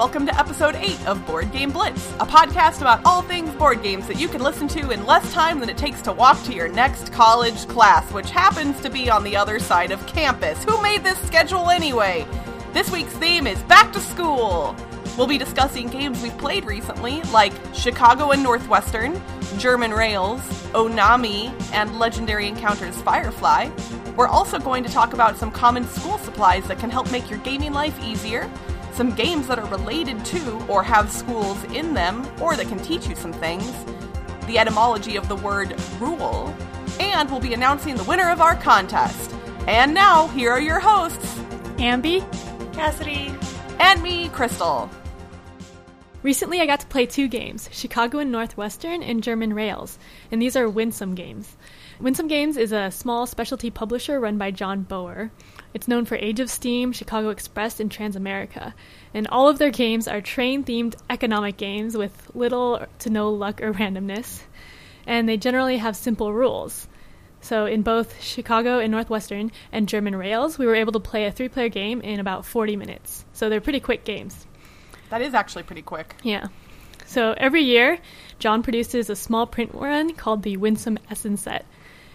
welcome 0.00 0.24
to 0.24 0.38
episode 0.38 0.74
8 0.76 1.08
of 1.08 1.26
Board 1.26 1.52
Game 1.52 1.70
Blitz, 1.72 2.10
a 2.20 2.24
podcast 2.24 2.80
about 2.80 3.02
all 3.04 3.20
things 3.20 3.54
board 3.56 3.82
games 3.82 4.06
that 4.06 4.18
you 4.18 4.28
can 4.28 4.42
listen 4.42 4.66
to 4.68 4.88
in 4.88 5.04
less 5.04 5.30
time 5.34 5.60
than 5.60 5.68
it 5.68 5.76
takes 5.76 6.00
to 6.00 6.10
walk 6.10 6.42
to 6.44 6.54
your 6.54 6.68
next 6.68 7.12
college 7.12 7.68
class, 7.68 8.10
which 8.10 8.30
happens 8.30 8.80
to 8.80 8.88
be 8.88 9.10
on 9.10 9.24
the 9.24 9.36
other 9.36 9.58
side 9.58 9.90
of 9.90 10.06
campus. 10.06 10.64
Who 10.64 10.80
made 10.80 11.04
this 11.04 11.18
schedule 11.18 11.68
anyway? 11.68 12.26
This 12.72 12.90
week's 12.90 13.12
theme 13.12 13.46
is 13.46 13.62
Back 13.64 13.92
to 13.92 14.00
School. 14.00 14.74
We'll 15.18 15.26
be 15.26 15.36
discussing 15.36 15.88
games 15.88 16.22
we've 16.22 16.38
played 16.38 16.64
recently, 16.64 17.20
like 17.24 17.52
Chicago 17.74 18.30
and 18.30 18.42
Northwestern, 18.42 19.20
German 19.58 19.90
Rails, 19.90 20.40
Onami, 20.72 21.52
and 21.74 21.98
Legendary 21.98 22.48
Encounters 22.48 22.96
Firefly. 23.02 23.68
We're 24.16 24.28
also 24.28 24.58
going 24.58 24.82
to 24.82 24.90
talk 24.90 25.12
about 25.12 25.36
some 25.36 25.50
common 25.50 25.86
school 25.86 26.16
supplies 26.16 26.66
that 26.68 26.78
can 26.78 26.88
help 26.88 27.12
make 27.12 27.28
your 27.28 27.40
gaming 27.40 27.74
life 27.74 28.02
easier, 28.02 28.50
some 29.00 29.14
games 29.14 29.46
that 29.46 29.58
are 29.58 29.64
related 29.70 30.22
to 30.26 30.62
or 30.66 30.82
have 30.82 31.10
schools 31.10 31.64
in 31.72 31.94
them, 31.94 32.30
or 32.38 32.54
that 32.54 32.68
can 32.68 32.78
teach 32.80 33.08
you 33.08 33.16
some 33.16 33.32
things, 33.32 33.64
the 34.46 34.58
etymology 34.58 35.16
of 35.16 35.26
the 35.26 35.36
word 35.36 35.74
rule, 35.98 36.54
and 37.00 37.30
we'll 37.30 37.40
be 37.40 37.54
announcing 37.54 37.94
the 37.94 38.04
winner 38.04 38.28
of 38.28 38.42
our 38.42 38.54
contest. 38.56 39.34
And 39.66 39.94
now, 39.94 40.28
here 40.28 40.50
are 40.50 40.60
your 40.60 40.80
hosts, 40.80 41.38
Ambi. 41.78 42.20
Cassidy. 42.74 43.34
and 43.78 44.02
me, 44.02 44.28
Crystal. 44.28 44.90
Recently, 46.22 46.60
I 46.60 46.66
got 46.66 46.80
to 46.80 46.86
play 46.86 47.06
two 47.06 47.28
games 47.28 47.70
Chicago 47.72 48.18
and 48.18 48.30
Northwestern 48.30 49.02
and 49.02 49.22
German 49.22 49.54
Rails, 49.54 49.98
and 50.30 50.40
these 50.40 50.54
are 50.54 50.68
Winsome 50.68 51.14
Games. 51.14 51.56
Winsome 51.98 52.28
Games 52.28 52.58
is 52.58 52.72
a 52.72 52.90
small 52.90 53.26
specialty 53.26 53.70
publisher 53.70 54.20
run 54.20 54.36
by 54.36 54.50
John 54.50 54.84
Bohrer. 54.84 55.30
It's 55.72 55.88
known 55.88 56.04
for 56.04 56.16
Age 56.16 56.38
of 56.38 56.50
Steam, 56.50 56.92
Chicago 56.92 57.30
Express, 57.30 57.80
and 57.80 57.90
Transamerica. 57.90 58.74
And 59.14 59.28
all 59.28 59.48
of 59.48 59.56
their 59.56 59.70
games 59.70 60.06
are 60.06 60.20
train 60.20 60.62
themed 60.62 60.94
economic 61.08 61.56
games 61.56 61.96
with 61.96 62.30
little 62.34 62.84
to 62.98 63.08
no 63.08 63.30
luck 63.30 63.62
or 63.62 63.72
randomness. 63.72 64.42
And 65.06 65.26
they 65.26 65.38
generally 65.38 65.78
have 65.78 65.96
simple 65.96 66.34
rules. 66.34 66.86
So, 67.40 67.64
in 67.64 67.80
both 67.80 68.22
Chicago 68.22 68.78
and 68.78 68.92
Northwestern 68.92 69.52
and 69.72 69.88
German 69.88 70.14
Rails, 70.14 70.58
we 70.58 70.66
were 70.66 70.74
able 70.74 70.92
to 70.92 71.00
play 71.00 71.24
a 71.24 71.32
three 71.32 71.48
player 71.48 71.70
game 71.70 72.02
in 72.02 72.20
about 72.20 72.44
40 72.44 72.76
minutes. 72.76 73.24
So, 73.32 73.48
they're 73.48 73.62
pretty 73.62 73.80
quick 73.80 74.04
games. 74.04 74.46
That 75.10 75.22
is 75.22 75.34
actually 75.34 75.64
pretty 75.64 75.82
quick. 75.82 76.16
Yeah. 76.22 76.48
So 77.04 77.34
every 77.36 77.62
year, 77.62 77.98
John 78.38 78.62
produces 78.62 79.10
a 79.10 79.16
small 79.16 79.46
print 79.46 79.74
run 79.74 80.14
called 80.14 80.42
the 80.42 80.56
Winsome 80.56 80.98
Essen 81.10 81.36
Set. 81.36 81.66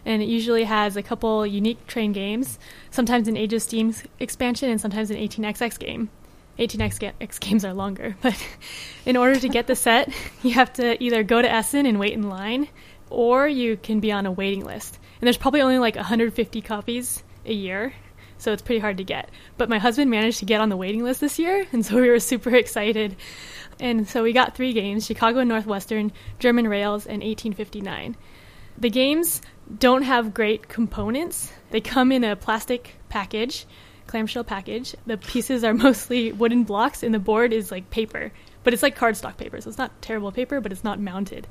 And 0.05 0.21
it 0.21 0.27
usually 0.27 0.63
has 0.63 0.95
a 0.95 1.03
couple 1.03 1.45
unique 1.45 1.85
train 1.87 2.11
games, 2.11 2.59
sometimes 2.91 3.27
an 3.27 3.35
Age 3.35 3.53
of 3.53 3.61
Steam 3.61 3.93
expansion 4.19 4.69
and 4.69 4.79
sometimes 4.79 5.09
an 5.11 5.17
18xx 5.17 5.79
game. 5.79 6.09
18xx 6.59 7.39
games 7.41 7.65
are 7.65 7.73
longer, 7.73 8.15
but 8.21 8.41
in 9.05 9.17
order 9.17 9.37
to 9.39 9.49
get 9.49 9.67
the 9.67 9.75
set, 9.75 10.13
you 10.41 10.51
have 10.51 10.71
to 10.73 11.03
either 11.03 11.23
go 11.23 11.41
to 11.41 11.51
Essen 11.51 11.85
and 11.85 11.99
wait 11.99 12.13
in 12.13 12.29
line, 12.29 12.69
or 13.09 13.47
you 13.47 13.77
can 13.77 13.99
be 13.99 14.11
on 14.11 14.25
a 14.25 14.31
waiting 14.31 14.63
list. 14.63 14.97
And 15.19 15.27
there's 15.27 15.37
probably 15.37 15.61
only 15.61 15.79
like 15.79 15.95
150 15.95 16.61
copies 16.61 17.23
a 17.45 17.53
year, 17.53 17.93
so 18.37 18.51
it's 18.51 18.61
pretty 18.61 18.79
hard 18.79 18.97
to 18.97 19.03
get. 19.03 19.29
But 19.57 19.69
my 19.69 19.77
husband 19.77 20.11
managed 20.11 20.39
to 20.39 20.45
get 20.45 20.61
on 20.61 20.69
the 20.69 20.77
waiting 20.77 21.03
list 21.03 21.21
this 21.21 21.39
year, 21.39 21.65
and 21.71 21.85
so 21.85 21.95
we 21.95 22.09
were 22.09 22.19
super 22.19 22.55
excited. 22.55 23.15
And 23.79 24.07
so 24.07 24.23
we 24.23 24.33
got 24.33 24.55
three 24.55 24.73
games 24.73 25.05
Chicago 25.05 25.39
and 25.39 25.49
Northwestern, 25.49 26.11
German 26.39 26.67
Rails, 26.67 27.05
and 27.05 27.21
1859. 27.21 28.15
The 28.77 28.89
games 28.89 29.41
don't 29.79 30.03
have 30.03 30.33
great 30.33 30.67
components, 30.67 31.51
they 31.71 31.81
come 31.81 32.11
in 32.11 32.23
a 32.23 32.35
plastic 32.35 32.95
package, 33.09 33.65
clamshell 34.07 34.43
package. 34.43 34.95
The 35.05 35.17
pieces 35.17 35.63
are 35.63 35.73
mostly 35.87 36.31
wooden 36.31 36.63
blocks, 36.63 37.03
and 37.03 37.13
the 37.13 37.19
board 37.19 37.53
is 37.53 37.71
like 37.71 37.89
paper. 37.89 38.31
But 38.63 38.73
it's 38.73 38.83
like 38.83 38.97
cardstock 38.97 39.37
paper, 39.37 39.59
so 39.61 39.69
it's 39.69 39.77
not 39.77 40.01
terrible 40.01 40.31
paper, 40.31 40.61
but 40.61 40.71
it's 40.71 40.83
not 40.83 40.99
mounted. 40.99 41.47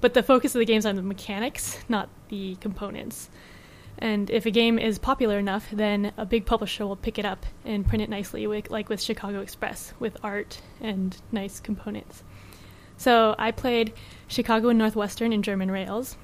But 0.00 0.14
the 0.14 0.22
focus 0.22 0.54
of 0.54 0.58
the 0.58 0.64
games 0.64 0.86
on 0.86 0.96
the 0.96 1.02
mechanics, 1.02 1.78
not 1.88 2.08
the 2.28 2.56
components. 2.56 3.30
And 3.98 4.30
if 4.30 4.46
a 4.46 4.50
game 4.50 4.78
is 4.78 4.98
popular 4.98 5.38
enough, 5.38 5.68
then 5.72 6.12
a 6.16 6.26
big 6.26 6.44
publisher 6.44 6.86
will 6.86 6.96
pick 6.96 7.18
it 7.18 7.24
up 7.24 7.46
and 7.64 7.86
print 7.86 8.02
it 8.02 8.10
nicely, 8.10 8.46
with, 8.46 8.70
like 8.70 8.88
with 8.88 9.00
Chicago 9.00 9.40
Express, 9.40 9.92
with 10.00 10.16
art 10.24 10.60
and 10.80 11.16
nice 11.30 11.60
components. 11.60 12.22
So 12.96 13.34
I 13.38 13.50
played 13.50 13.92
Chicago 14.28 14.68
and 14.70 14.78
Northwestern 14.78 15.32
in 15.32 15.42
German 15.42 15.70
Rails. 15.70 16.16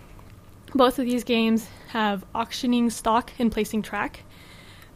Both 0.75 0.99
of 0.99 1.07
these 1.07 1.25
games 1.25 1.69
have 1.89 2.25
auctioning 2.35 2.91
stock 2.91 3.33
and 3.39 3.51
placing 3.51 3.83
track. 3.83 4.21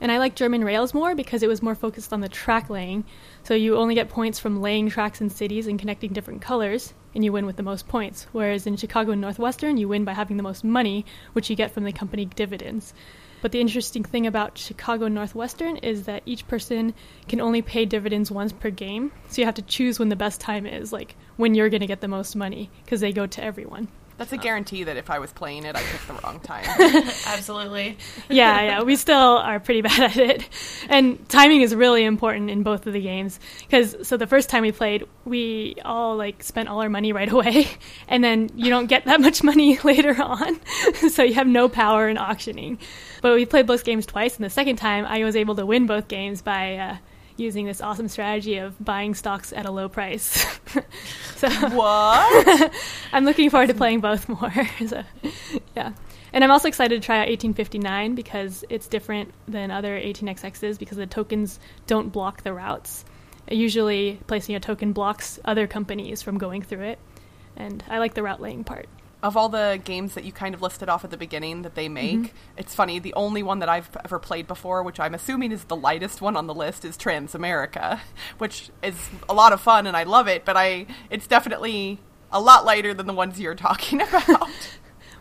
And 0.01 0.11
I 0.11 0.19
like 0.19 0.35
German 0.35 0.65
Rails 0.65 0.95
more 0.95 1.15
because 1.15 1.43
it 1.43 1.49
was 1.49 1.63
more 1.63 1.77
focused 1.77 2.13
on 2.13 2.21
the 2.21 2.29
track 2.29 2.69
laying. 2.69 3.05
So 3.45 3.55
you 3.55 3.77
only 3.77 3.95
get 3.95 4.09
points 4.09 4.39
from 4.39 4.61
laying 4.61 4.91
tracks 4.91 5.21
in 5.21 5.31
cities 5.31 5.69
and 5.69 5.79
connecting 5.79 6.13
different 6.13 6.43
colors, 6.43 6.93
and 7.15 7.25
you 7.25 7.33
win 7.33 7.47
with 7.47 7.57
the 7.57 7.63
most 7.63 7.89
points. 7.89 8.27
Whereas 8.33 8.67
in 8.67 8.77
Chicago 8.77 9.13
and 9.13 9.21
Northwestern, 9.21 9.77
you 9.77 9.89
win 9.89 10.05
by 10.05 10.13
having 10.13 10.37
the 10.37 10.43
most 10.43 10.65
money, 10.65 11.05
which 11.33 11.51
you 11.51 11.57
get 11.57 11.71
from 11.71 11.85
the 11.85 11.93
company 11.93 12.25
dividends. 12.25 12.95
But 13.43 13.51
the 13.51 13.61
interesting 13.61 14.05
thing 14.05 14.27
about 14.27 14.57
Chicago 14.57 15.07
and 15.07 15.15
Northwestern 15.15 15.77
is 15.79 16.05
that 16.05 16.23
each 16.25 16.47
person 16.47 16.95
can 17.27 17.41
only 17.41 17.61
pay 17.61 17.85
dividends 17.85 18.31
once 18.31 18.53
per 18.53 18.71
game. 18.71 19.11
So 19.29 19.43
you 19.43 19.47
have 19.47 19.57
to 19.57 19.63
choose 19.63 19.99
when 19.99 20.11
the 20.11 20.17
best 20.17 20.41
time 20.41 20.65
is, 20.65 20.93
like 20.93 21.17
when 21.37 21.55
you're 21.55 21.69
going 21.69 21.81
to 21.81 21.89
get 21.89 22.01
the 22.01 22.09
most 22.09 22.37
money, 22.37 22.71
because 22.85 23.01
they 23.01 23.13
go 23.13 23.27
to 23.27 23.43
everyone. 23.43 23.89
That's 24.23 24.33
a 24.35 24.37
guarantee 24.37 24.85
that 24.85 24.97
if 24.97 25.11
I 25.11 25.19
was 25.19 25.33
playing 25.33 25.65
it, 25.65 25.75
I 25.75 25.83
picked 25.83 26.07
the 26.07 26.15
wrong 26.15 26.39
time. 26.39 26.65
Absolutely. 27.27 27.99
yeah, 28.31 28.63
yeah, 28.63 28.83
we 28.83 28.95
still 28.95 29.17
are 29.17 29.59
pretty 29.59 29.83
bad 29.89 29.99
at 29.99 30.17
it. 30.17 30.49
And 30.89 31.29
timing 31.29 31.63
is 31.63 31.75
really 31.75 32.05
important 32.05 32.49
in 32.49 32.63
both 32.63 32.87
of 32.87 32.93
the 32.93 33.01
games 33.01 33.41
because 33.63 33.97
so 34.07 34.17
the 34.17 34.29
first 34.29 34.49
time 34.49 34.63
we 34.63 34.71
played, 34.71 35.09
we 35.25 35.75
all 35.85 36.15
like 36.15 36.45
spent 36.45 36.69
all 36.69 36.81
our 36.81 36.89
money 36.89 37.13
right 37.13 37.29
away 37.33 37.67
and 38.07 38.23
then 38.23 38.49
you 38.55 38.71
don't 38.71 38.87
get 38.87 39.07
that 39.07 39.21
much 39.21 39.43
money 39.43 39.77
later 39.81 40.15
on. 40.23 40.61
so 41.11 41.25
you 41.25 41.35
have 41.35 41.49
no 41.49 41.69
power 41.69 42.09
in 42.09 42.17
auctioning. 42.17 42.79
But 43.23 43.35
we 43.35 43.45
played 43.45 43.67
both 43.67 43.83
games 43.83 44.07
twice 44.07 44.37
and 44.37 44.45
the 44.45 44.51
second 44.51 44.77
time 44.77 45.05
I 45.05 45.25
was 45.25 45.35
able 45.35 45.57
to 45.57 45.67
win 45.67 45.87
both 45.87 46.07
games 46.07 46.43
by 46.43 46.77
uh, 46.77 46.97
using 47.37 47.67
this 47.67 47.81
awesome 47.81 48.09
strategy 48.09 48.59
of 48.59 48.83
buying 48.83 49.15
stocks 49.15 49.53
at 49.53 49.67
a 49.67 49.71
low 49.71 49.89
price. 49.89 50.47
so 51.37 51.49
what? 51.71 52.73
I'm 53.13 53.25
looking 53.25 53.51
forward 53.51 53.69
to 53.69 53.75
playing 53.75 54.01
both 54.01 54.29
more. 54.29 54.53
so, 54.87 55.03
yeah. 55.77 55.93
And 56.33 56.43
I'm 56.43 56.51
also 56.51 56.69
excited 56.69 57.01
to 57.01 57.05
try 57.05 57.17
out 57.17 57.29
1859 57.29 58.15
because 58.15 58.65
it's 58.71 58.89
different 58.89 59.33
than 59.47 59.71
other 59.71 59.99
18xx's 59.99 60.79
because 60.79 60.97
the 60.97 61.07
tokens 61.07 61.61
don't 61.87 62.11
block 62.11 62.43
the 62.43 62.53
routes. 62.53 63.05
Usually, 63.51 64.19
placing 64.27 64.55
a 64.55 64.61
token 64.61 64.93
blocks 64.93 65.39
other 65.45 65.67
companies 65.67 66.23
from 66.23 66.39
going 66.39 66.63
through 66.63 66.85
it. 66.85 66.99
And 67.57 67.85
I 67.89 67.99
like 67.99 68.15
the 68.15 68.23
route 68.23 68.41
laying 68.41 68.65
part. 68.65 68.89
Of 69.23 69.37
all 69.37 69.49
the 69.49 69.81
games 69.85 70.15
that 70.15 70.25
you 70.25 70.33
kind 70.33 70.55
of 70.55 70.63
listed 70.63 70.89
off 70.89 71.05
at 71.05 71.11
the 71.11 71.17
beginning 71.17 71.63
that 71.63 71.75
they 71.77 71.89
make, 71.89 72.19
mm-hmm. 72.19 72.37
it's 72.57 72.75
funny, 72.75 72.99
the 72.99 73.15
only 73.15 73.43
one 73.43 73.61
that 73.61 73.69
I've 73.69 73.89
ever 74.05 74.19
played 74.19 74.49
before, 74.49 74.83
which 74.83 74.99
I'm 74.99 75.15
assuming 75.15 75.53
is 75.53 75.65
the 75.65 75.77
lightest 75.77 76.21
one 76.21 76.37
on 76.37 76.49
the 76.49 76.55
list, 76.55 76.85
is 76.85 76.97
Transamerica, 76.97 78.01
which 78.39 78.71
is 78.83 79.11
a 79.29 79.35
lot 79.35 79.53
of 79.53 79.61
fun 79.61 79.87
and 79.87 79.97
I 79.97 80.03
love 80.03 80.27
it, 80.27 80.45
but 80.45 80.57
I 80.57 80.87
it's 81.09 81.27
definitely 81.27 82.01
a 82.33 82.41
lot 82.41 82.65
lighter 82.65 82.95
than 82.95 83.07
the 83.07 83.13
ones 83.13 83.39
you're 83.39 83.55
talking 83.55 84.01
about. 84.09 84.49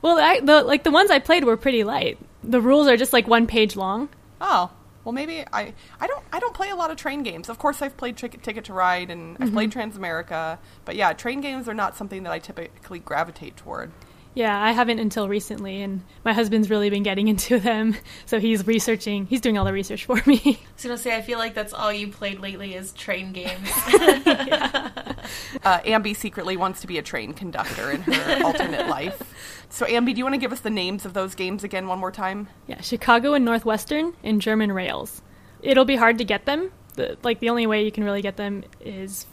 Well, 0.02 0.20
I, 0.20 0.40
the, 0.40 0.64
like 0.64 0.84
the 0.84 0.92
ones 0.92 1.12
I 1.12 1.20
played 1.20 1.44
were 1.44 1.58
pretty 1.58 1.84
light. 1.84 2.18
The 2.44 2.62
rules 2.62 2.88
are 2.88 2.98
just 2.98 3.14
like 3.14 3.28
one 3.28 3.46
page 3.46 3.76
long. 3.76 4.10
oh. 4.40 4.72
Well, 5.04 5.14
maybe 5.14 5.44
I 5.52 5.74
I 6.00 6.08
don't 6.08 6.24
I 6.32 6.40
don't 6.40 6.54
play 6.54 6.70
a 6.70 6.76
lot 6.76 6.92
of 6.92 6.98
train 6.98 7.24
games. 7.24 7.50
Of 7.50 7.58
course, 7.58 7.82
I've 7.82 7.98
played 7.98 8.18
Ticket, 8.18 8.44
Ticket 8.44 8.66
to 8.66 8.74
Ride 8.74 9.10
and 9.10 9.38
I've 9.40 9.48
mm-hmm. 9.48 9.56
played 9.56 9.72
Transamerica, 9.72 10.60
but 10.86 10.96
yeah, 10.96 11.14
train 11.14 11.42
games 11.42 11.68
are 11.68 11.74
not 11.74 11.98
something 11.98 12.24
that 12.24 12.32
I 12.32 12.40
typically 12.40 13.00
gravitate 13.00 13.58
toward. 13.58 13.92
Yeah, 14.34 14.58
I 14.62 14.72
haven't 14.72 15.00
until 15.00 15.28
recently, 15.28 15.82
and 15.82 16.04
my 16.24 16.32
husband's 16.32 16.70
really 16.70 16.90
been 16.90 17.04
getting 17.04 17.28
into 17.30 17.60
them. 17.60 17.96
So 18.26 18.40
he's 18.40 18.66
researching, 18.66 19.26
he's 19.26 19.42
doing 19.42 19.58
all 19.58 19.66
the 19.66 19.74
research 19.74 20.06
for 20.06 20.22
me. 20.26 20.42
I 20.46 20.58
was 20.76 20.84
gonna 20.84 20.98
say, 20.98 21.16
I 21.16 21.22
feel 21.22 21.38
like 21.38 21.54
that's 21.54 21.74
all 21.74 21.92
you 21.92 22.08
played 22.08 22.40
lately 22.40 22.76
is 22.76 22.94
train 22.94 23.34
games. 23.34 23.70
Uh, 25.64 25.80
Ambi 25.82 26.16
secretly 26.16 26.58
wants 26.58 26.82
to 26.82 26.88
be 26.88 26.98
a 26.98 27.02
train 27.02 27.34
conductor 27.34 27.92
in 27.92 28.02
her 28.02 28.40
alternate 28.44 28.88
life. 28.88 29.66
So, 29.70 29.86
Ambi, 29.86 30.14
do 30.14 30.18
you 30.18 30.24
want 30.24 30.34
to 30.34 30.40
give 30.40 30.52
us 30.52 30.62
the 30.62 30.70
names 30.70 31.06
of 31.06 31.14
those 31.14 31.36
games 31.36 31.64
again 31.64 31.88
one 31.88 32.00
more 32.00 32.12
time? 32.12 32.48
Yeah, 32.68 32.82
Chicago 32.82 33.34
and 33.34 33.46
Northwestern 33.46 34.14
and 34.24 34.42
German 34.42 34.72
Rails. 34.72 35.22
It'll 35.62 35.86
be 35.86 35.96
hard 35.96 36.18
to 36.18 36.24
get 36.24 36.46
them. 36.46 36.72
The, 36.96 37.18
like 37.24 37.40
the 37.40 37.50
only 37.50 37.68
way 37.68 37.84
you 37.86 37.92
can 37.92 38.04
really 38.04 38.22
get 38.22 38.38
them 38.38 38.64
is 38.80 39.26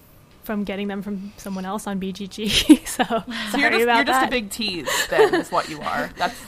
from 0.44 0.64
getting 0.64 0.88
them 0.88 1.02
from 1.02 1.32
someone 1.36 1.64
else 1.64 1.86
on 1.86 2.00
BGG. 2.00 2.86
so 2.86 3.04
So 3.04 3.22
sorry 3.50 3.62
you're 3.62 3.70
just, 3.70 3.82
about 3.82 3.96
you're 3.96 4.04
just 4.04 4.26
a 4.26 4.30
big 4.30 4.50
tease, 4.50 4.88
then, 5.08 5.34
is 5.34 5.50
what 5.52 5.68
you 5.68 5.80
are. 5.80 6.10
That's 6.16 6.38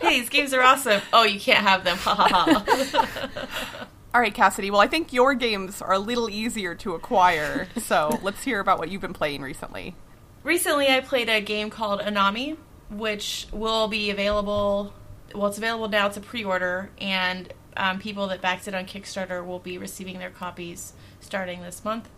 hey, 0.00 0.20
these 0.20 0.28
games 0.28 0.52
are 0.54 0.62
awesome. 0.62 1.00
Oh, 1.12 1.24
you 1.24 1.40
can't 1.40 1.66
have 1.66 1.84
them. 1.84 1.96
Ha 1.98 2.14
ha 2.14 2.28
ha. 2.28 3.86
All 4.12 4.20
right, 4.20 4.34
Cassidy. 4.34 4.72
Well, 4.72 4.80
I 4.80 4.88
think 4.88 5.12
your 5.12 5.34
games 5.34 5.80
are 5.80 5.92
a 5.92 5.98
little 6.00 6.28
easier 6.28 6.74
to 6.76 6.94
acquire. 6.94 7.68
So 7.80 8.20
let's 8.22 8.44
hear 8.44 8.60
about 8.60 8.78
what 8.78 8.90
you've 8.90 9.00
been 9.00 9.12
playing 9.12 9.42
recently. 9.42 9.96
Recently, 10.44 10.88
I 10.88 11.00
played 11.00 11.28
a 11.28 11.40
game 11.40 11.70
called 11.70 12.00
Onami, 12.00 12.56
which 12.88 13.46
will 13.52 13.88
be 13.88 14.10
available. 14.10 14.92
Well, 15.34 15.48
it's 15.48 15.58
available 15.58 15.88
now. 15.88 16.06
It's 16.06 16.16
a 16.16 16.20
pre-order, 16.20 16.90
and 17.00 17.52
um, 17.76 17.98
people 17.98 18.28
that 18.28 18.40
backed 18.40 18.68
it 18.68 18.74
on 18.74 18.84
Kickstarter 18.86 19.44
will 19.44 19.58
be 19.58 19.76
receiving 19.76 20.18
their 20.18 20.30
copies 20.30 20.92
starting 21.20 21.62
this 21.62 21.84
month. 21.84 22.08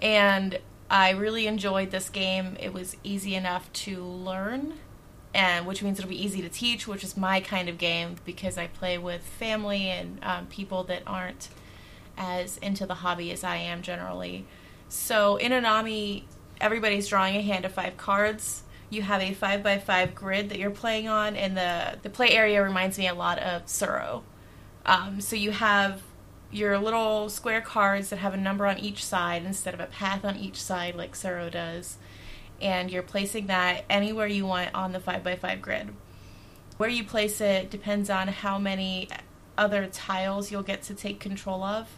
And 0.00 0.58
I 0.90 1.10
really 1.10 1.46
enjoyed 1.46 1.90
this 1.90 2.08
game. 2.08 2.56
It 2.60 2.72
was 2.72 2.96
easy 3.04 3.34
enough 3.34 3.72
to 3.72 4.02
learn, 4.04 4.74
and 5.34 5.66
which 5.66 5.82
means 5.82 5.98
it'll 5.98 6.08
be 6.08 6.22
easy 6.22 6.42
to 6.42 6.48
teach, 6.48 6.86
which 6.86 7.02
is 7.04 7.16
my 7.16 7.40
kind 7.40 7.68
of 7.68 7.78
game 7.78 8.16
because 8.24 8.58
I 8.58 8.66
play 8.66 8.98
with 8.98 9.22
family 9.22 9.88
and 9.88 10.18
um, 10.22 10.46
people 10.46 10.84
that 10.84 11.02
aren't 11.06 11.48
as 12.16 12.58
into 12.58 12.86
the 12.86 12.94
hobby 12.94 13.30
as 13.32 13.42
I 13.42 13.56
am 13.56 13.82
generally. 13.82 14.44
So 14.88 15.36
in 15.36 15.52
Onami, 15.52 16.24
everybody's 16.60 17.08
drawing 17.08 17.36
a 17.36 17.42
hand 17.42 17.64
of 17.64 17.72
five 17.72 17.96
cards. 17.96 18.62
You 18.90 19.02
have 19.02 19.22
a 19.22 19.32
five 19.32 19.62
by 19.62 19.78
five 19.78 20.14
grid 20.14 20.50
that 20.50 20.58
you're 20.58 20.70
playing 20.70 21.08
on, 21.08 21.34
and 21.34 21.56
the 21.56 21.98
the 22.02 22.10
play 22.10 22.30
area 22.30 22.62
reminds 22.62 22.98
me 22.98 23.08
a 23.08 23.14
lot 23.14 23.38
of 23.38 23.64
Tsuro. 23.64 24.22
Um, 24.84 25.22
so 25.22 25.34
you 25.34 25.52
have 25.52 26.02
your 26.50 26.78
little 26.78 27.30
square 27.30 27.62
cards 27.62 28.10
that 28.10 28.18
have 28.18 28.34
a 28.34 28.36
number 28.36 28.66
on 28.66 28.78
each 28.78 29.02
side 29.02 29.44
instead 29.44 29.72
of 29.72 29.80
a 29.80 29.86
path 29.86 30.24
on 30.24 30.36
each 30.36 30.60
side 30.60 30.94
like 30.94 31.14
Tsuro 31.14 31.50
does. 31.50 31.96
And 32.62 32.90
you're 32.90 33.02
placing 33.02 33.48
that 33.48 33.84
anywhere 33.90 34.26
you 34.26 34.46
want 34.46 34.74
on 34.74 34.92
the 34.92 35.00
5x5 35.00 35.60
grid. 35.60 35.90
Where 36.78 36.88
you 36.88 37.04
place 37.04 37.40
it 37.40 37.70
depends 37.70 38.08
on 38.08 38.28
how 38.28 38.58
many 38.58 39.08
other 39.58 39.86
tiles 39.86 40.50
you'll 40.50 40.62
get 40.62 40.82
to 40.84 40.94
take 40.94 41.20
control 41.20 41.62
of. 41.62 41.88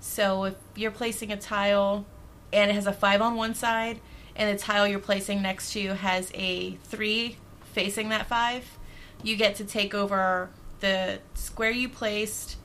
So 0.00 0.44
if 0.44 0.54
you're 0.76 0.90
placing 0.90 1.32
a 1.32 1.36
tile 1.36 2.04
and 2.52 2.70
it 2.70 2.74
has 2.74 2.86
a 2.86 2.92
5 2.92 3.22
on 3.22 3.36
one 3.36 3.54
side, 3.54 4.00
and 4.36 4.56
the 4.56 4.60
tile 4.60 4.86
you're 4.86 5.00
placing 5.00 5.42
next 5.42 5.72
to 5.72 5.94
has 5.94 6.30
a 6.34 6.72
3 6.84 7.36
facing 7.72 8.10
that 8.10 8.26
5, 8.26 8.78
you 9.22 9.36
get 9.36 9.56
to 9.56 9.64
take 9.64 9.94
over 9.94 10.50
the 10.80 11.18
square 11.34 11.70
you 11.70 11.88
placed 11.88 12.56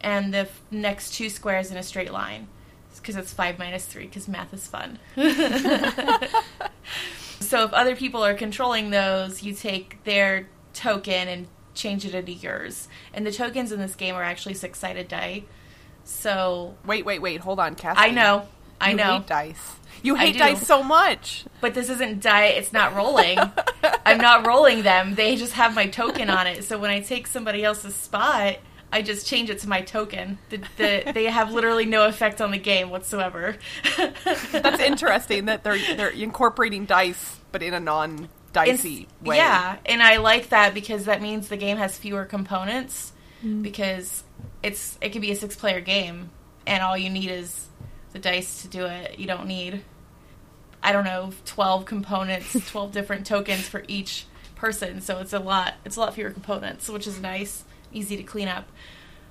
and 0.00 0.32
the 0.32 0.38
f- 0.38 0.62
next 0.70 1.14
two 1.14 1.28
squares 1.28 1.70
in 1.70 1.76
a 1.76 1.82
straight 1.82 2.12
line 2.12 2.48
because 2.96 3.16
it's 3.16 3.32
5 3.32 3.58
minus 3.58 3.86
3 3.86 4.06
because 4.06 4.26
math 4.26 4.52
is 4.52 4.66
fun. 4.66 4.98
so 7.48 7.64
if 7.64 7.72
other 7.72 7.96
people 7.96 8.24
are 8.24 8.34
controlling 8.34 8.90
those, 8.90 9.42
you 9.42 9.54
take 9.54 10.04
their 10.04 10.48
token 10.74 11.28
and 11.28 11.46
change 11.74 12.04
it 12.04 12.14
into 12.14 12.32
yours. 12.32 12.88
And 13.14 13.26
the 13.26 13.32
tokens 13.32 13.72
in 13.72 13.78
this 13.80 13.94
game 13.94 14.14
are 14.14 14.22
actually 14.22 14.54
six 14.54 14.78
sided 14.78 15.08
die. 15.08 15.44
So 16.04 16.76
Wait, 16.84 17.04
wait, 17.04 17.20
wait. 17.20 17.40
Hold 17.40 17.60
on, 17.60 17.74
Cassie. 17.74 17.98
I 18.00 18.10
know. 18.10 18.48
I 18.80 18.90
You 18.90 18.96
know. 18.96 19.16
hate 19.18 19.26
dice. 19.26 19.76
You 20.02 20.14
hate 20.14 20.38
dice 20.38 20.64
so 20.64 20.82
much. 20.82 21.44
But 21.60 21.74
this 21.74 21.90
isn't 21.90 22.22
die, 22.22 22.46
it's 22.46 22.72
not 22.72 22.94
rolling. 22.94 23.38
I'm 24.06 24.18
not 24.18 24.46
rolling 24.46 24.82
them. 24.82 25.16
They 25.16 25.34
just 25.36 25.54
have 25.54 25.74
my 25.74 25.86
token 25.88 26.30
on 26.30 26.46
it. 26.46 26.62
So 26.64 26.78
when 26.78 26.90
I 26.90 27.00
take 27.00 27.26
somebody 27.26 27.64
else's 27.64 27.94
spot, 27.96 28.58
I 28.90 29.02
just 29.02 29.26
change 29.26 29.50
it 29.50 29.58
to 29.60 29.68
my 29.68 29.82
token. 29.82 30.38
The, 30.48 30.58
the, 30.76 31.12
they 31.12 31.24
have 31.24 31.52
literally 31.52 31.84
no 31.84 32.06
effect 32.06 32.40
on 32.40 32.50
the 32.50 32.58
game 32.58 32.90
whatsoever. 32.90 33.56
That's 34.52 34.80
interesting 34.80 35.46
that 35.46 35.62
they're 35.62 35.78
they're 35.96 36.08
incorporating 36.08 36.86
dice, 36.86 37.40
but 37.52 37.62
in 37.62 37.74
a 37.74 37.80
non 37.80 38.28
dicey 38.52 39.08
way. 39.20 39.36
Yeah, 39.36 39.76
and 39.84 40.02
I 40.02 40.16
like 40.18 40.50
that 40.50 40.74
because 40.74 41.04
that 41.04 41.20
means 41.20 41.48
the 41.48 41.56
game 41.56 41.76
has 41.76 41.98
fewer 41.98 42.24
components 42.24 43.12
mm. 43.44 43.62
because 43.62 44.24
it's 44.62 44.98
it 45.00 45.10
can 45.10 45.20
be 45.20 45.30
a 45.30 45.36
six 45.36 45.54
player 45.54 45.80
game 45.80 46.30
and 46.66 46.82
all 46.82 46.96
you 46.96 47.10
need 47.10 47.30
is 47.30 47.68
the 48.12 48.18
dice 48.18 48.62
to 48.62 48.68
do 48.68 48.86
it. 48.86 49.18
You 49.18 49.26
don't 49.26 49.46
need 49.46 49.82
I 50.82 50.92
don't 50.92 51.04
know, 51.04 51.32
12 51.44 51.84
components, 51.84 52.56
12 52.70 52.92
different 52.92 53.26
tokens 53.26 53.68
for 53.68 53.84
each 53.88 54.26
person. 54.54 55.00
So 55.00 55.18
it's 55.18 55.32
a 55.32 55.38
lot 55.38 55.74
it's 55.84 55.96
a 55.96 56.00
lot 56.00 56.14
fewer 56.14 56.30
components, 56.30 56.88
which 56.88 57.06
is 57.06 57.20
nice, 57.20 57.64
easy 57.92 58.16
to 58.16 58.22
clean 58.22 58.48
up. 58.48 58.66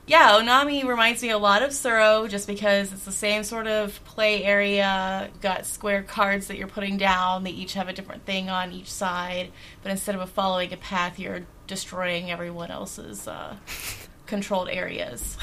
Yeah, 0.05 0.39
Onami 0.39 0.85
reminds 0.85 1.21
me 1.21 1.31
a 1.31 1.37
lot 1.37 1.61
of 1.63 1.71
Tsuro 1.71 2.29
just 2.29 2.47
because 2.47 2.93
it's 2.93 3.03
the 3.03 3.11
same 3.11 3.43
sort 3.43 3.67
of 3.67 4.01
play 4.05 4.41
area. 4.43 5.29
Got 5.41 5.65
square 5.65 6.01
cards 6.01 6.47
that 6.47 6.57
you're 6.57 6.67
putting 6.69 6.95
down. 6.97 7.43
They 7.43 7.49
each 7.51 7.73
have 7.73 7.89
a 7.89 7.93
different 7.93 8.25
thing 8.25 8.49
on 8.49 8.71
each 8.71 8.89
side. 8.89 9.51
But 9.83 9.91
instead 9.91 10.15
of 10.15 10.29
following 10.29 10.71
a 10.71 10.77
path, 10.77 11.19
you're 11.19 11.41
destroying 11.67 12.31
everyone 12.31 12.71
else's 12.71 13.27
uh, 13.27 13.57
controlled 14.27 14.69
areas. 14.69 15.37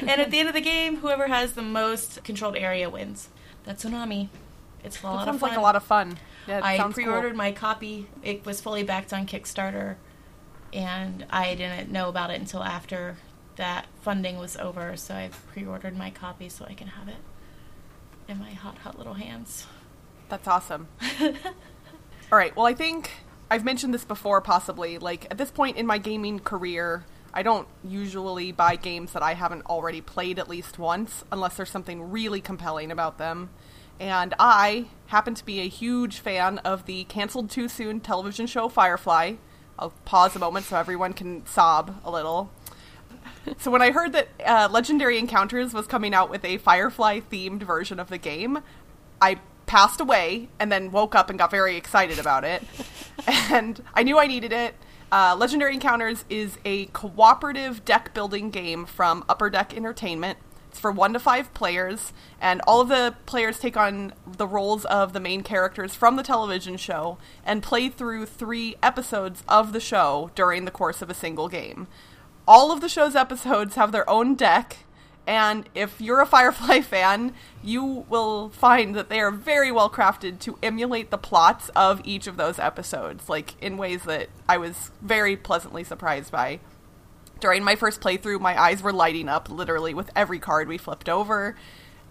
and 0.00 0.10
at 0.10 0.32
the 0.32 0.40
end 0.40 0.48
of 0.48 0.54
the 0.54 0.60
game, 0.60 0.96
whoever 0.96 1.28
has 1.28 1.52
the 1.52 1.62
most 1.62 2.24
controlled 2.24 2.56
area 2.56 2.90
wins. 2.90 3.28
That's 3.64 3.84
Onami. 3.84 4.28
It's 4.82 5.00
a 5.02 5.06
lot 5.06 5.12
That 5.12 5.20
of 5.20 5.26
sounds 5.34 5.40
fun. 5.40 5.48
like 5.50 5.58
a 5.58 5.62
lot 5.62 5.76
of 5.76 5.84
fun. 5.84 6.18
Yeah, 6.48 6.60
I 6.64 6.78
pre-ordered 6.90 7.36
my 7.36 7.52
copy. 7.52 8.08
It 8.24 8.44
was 8.44 8.60
fully 8.60 8.82
backed 8.82 9.12
on 9.12 9.26
Kickstarter, 9.26 9.96
and 10.72 11.26
I 11.30 11.54
didn't 11.54 11.90
know 11.90 12.08
about 12.08 12.30
it 12.30 12.40
until 12.40 12.62
after 12.62 13.16
that 13.56 13.86
funding 14.00 14.38
was 14.38 14.56
over. 14.56 14.96
So 14.96 15.14
I 15.14 15.30
pre-ordered 15.52 15.96
my 15.96 16.10
copy 16.10 16.48
so 16.48 16.64
I 16.68 16.74
can 16.74 16.88
have 16.88 17.08
it 17.08 17.16
in 18.28 18.38
my 18.38 18.50
hot, 18.52 18.78
hot 18.78 18.96
little 18.98 19.14
hands. 19.14 19.66
That's 20.28 20.46
awesome. 20.46 20.88
All 21.20 22.38
right. 22.38 22.54
Well, 22.56 22.66
I 22.66 22.74
think 22.74 23.10
I've 23.50 23.64
mentioned 23.64 23.92
this 23.92 24.04
before, 24.04 24.40
possibly. 24.40 24.98
Like, 24.98 25.26
at 25.30 25.38
this 25.38 25.50
point 25.50 25.76
in 25.76 25.86
my 25.86 25.98
gaming 25.98 26.38
career, 26.38 27.04
I 27.34 27.42
don't 27.42 27.66
usually 27.82 28.52
buy 28.52 28.76
games 28.76 29.12
that 29.12 29.22
I 29.22 29.34
haven't 29.34 29.66
already 29.66 30.00
played 30.00 30.38
at 30.38 30.48
least 30.48 30.78
once, 30.78 31.24
unless 31.32 31.56
there's 31.56 31.70
something 31.70 32.10
really 32.10 32.40
compelling 32.40 32.92
about 32.92 33.18
them. 33.18 33.50
And 33.98 34.34
I 34.38 34.86
happen 35.08 35.34
to 35.34 35.44
be 35.44 35.60
a 35.60 35.68
huge 35.68 36.20
fan 36.20 36.58
of 36.58 36.86
the 36.86 37.04
canceled 37.04 37.50
too 37.50 37.68
soon 37.68 38.00
television 38.00 38.46
show 38.46 38.68
Firefly. 38.68 39.34
I'll 39.80 39.94
pause 40.04 40.36
a 40.36 40.38
moment 40.38 40.66
so 40.66 40.76
everyone 40.76 41.14
can 41.14 41.44
sob 41.46 42.00
a 42.04 42.10
little. 42.10 42.50
So 43.58 43.70
when 43.70 43.80
I 43.80 43.90
heard 43.90 44.12
that 44.12 44.28
uh, 44.46 44.68
Legendary 44.70 45.18
Encounters 45.18 45.72
was 45.72 45.86
coming 45.86 46.12
out 46.12 46.28
with 46.28 46.44
a 46.44 46.58
Firefly 46.58 47.20
themed 47.20 47.62
version 47.62 47.98
of 47.98 48.08
the 48.08 48.18
game, 48.18 48.58
I 49.20 49.40
passed 49.64 50.00
away 50.00 50.48
and 50.58 50.70
then 50.70 50.90
woke 50.90 51.14
up 51.14 51.30
and 51.30 51.38
got 51.38 51.50
very 51.50 51.76
excited 51.76 52.18
about 52.18 52.44
it. 52.44 52.62
and 53.26 53.82
I 53.94 54.02
knew 54.02 54.18
I 54.18 54.26
needed 54.26 54.52
it. 54.52 54.74
Uh, 55.10 55.34
Legendary 55.38 55.74
Encounters 55.74 56.24
is 56.28 56.58
a 56.64 56.86
cooperative 56.86 57.84
deck 57.84 58.12
building 58.12 58.50
game 58.50 58.84
from 58.84 59.24
Upper 59.28 59.48
Deck 59.48 59.74
Entertainment. 59.74 60.38
It's 60.70 60.78
for 60.78 60.92
one 60.92 61.12
to 61.14 61.18
five 61.18 61.52
players, 61.52 62.12
and 62.40 62.60
all 62.64 62.80
of 62.80 62.88
the 62.88 63.16
players 63.26 63.58
take 63.58 63.76
on 63.76 64.14
the 64.24 64.46
roles 64.46 64.84
of 64.84 65.12
the 65.12 65.18
main 65.18 65.42
characters 65.42 65.96
from 65.96 66.14
the 66.14 66.22
television 66.22 66.76
show 66.76 67.18
and 67.44 67.60
play 67.60 67.88
through 67.88 68.26
three 68.26 68.76
episodes 68.80 69.42
of 69.48 69.72
the 69.72 69.80
show 69.80 70.30
during 70.36 70.66
the 70.66 70.70
course 70.70 71.02
of 71.02 71.10
a 71.10 71.14
single 71.14 71.48
game. 71.48 71.88
All 72.46 72.70
of 72.70 72.80
the 72.80 72.88
show's 72.88 73.16
episodes 73.16 73.74
have 73.74 73.90
their 73.90 74.08
own 74.08 74.36
deck, 74.36 74.84
and 75.26 75.68
if 75.74 76.00
you're 76.00 76.20
a 76.20 76.26
Firefly 76.36 76.82
fan, 76.82 77.34
you 77.64 78.06
will 78.08 78.50
find 78.50 78.94
that 78.94 79.08
they 79.08 79.18
are 79.18 79.32
very 79.32 79.72
well 79.72 79.90
crafted 79.90 80.38
to 80.38 80.56
emulate 80.62 81.10
the 81.10 81.18
plots 81.18 81.68
of 81.70 82.00
each 82.04 82.28
of 82.28 82.36
those 82.36 82.60
episodes, 82.60 83.28
like 83.28 83.60
in 83.60 83.76
ways 83.76 84.04
that 84.04 84.28
I 84.48 84.56
was 84.58 84.92
very 85.02 85.36
pleasantly 85.36 85.82
surprised 85.82 86.30
by. 86.30 86.60
During 87.40 87.64
my 87.64 87.74
first 87.74 88.00
playthrough, 88.00 88.40
my 88.40 88.60
eyes 88.60 88.82
were 88.82 88.92
lighting 88.92 89.28
up 89.28 89.48
literally 89.48 89.94
with 89.94 90.10
every 90.14 90.38
card 90.38 90.68
we 90.68 90.78
flipped 90.78 91.08
over. 91.08 91.56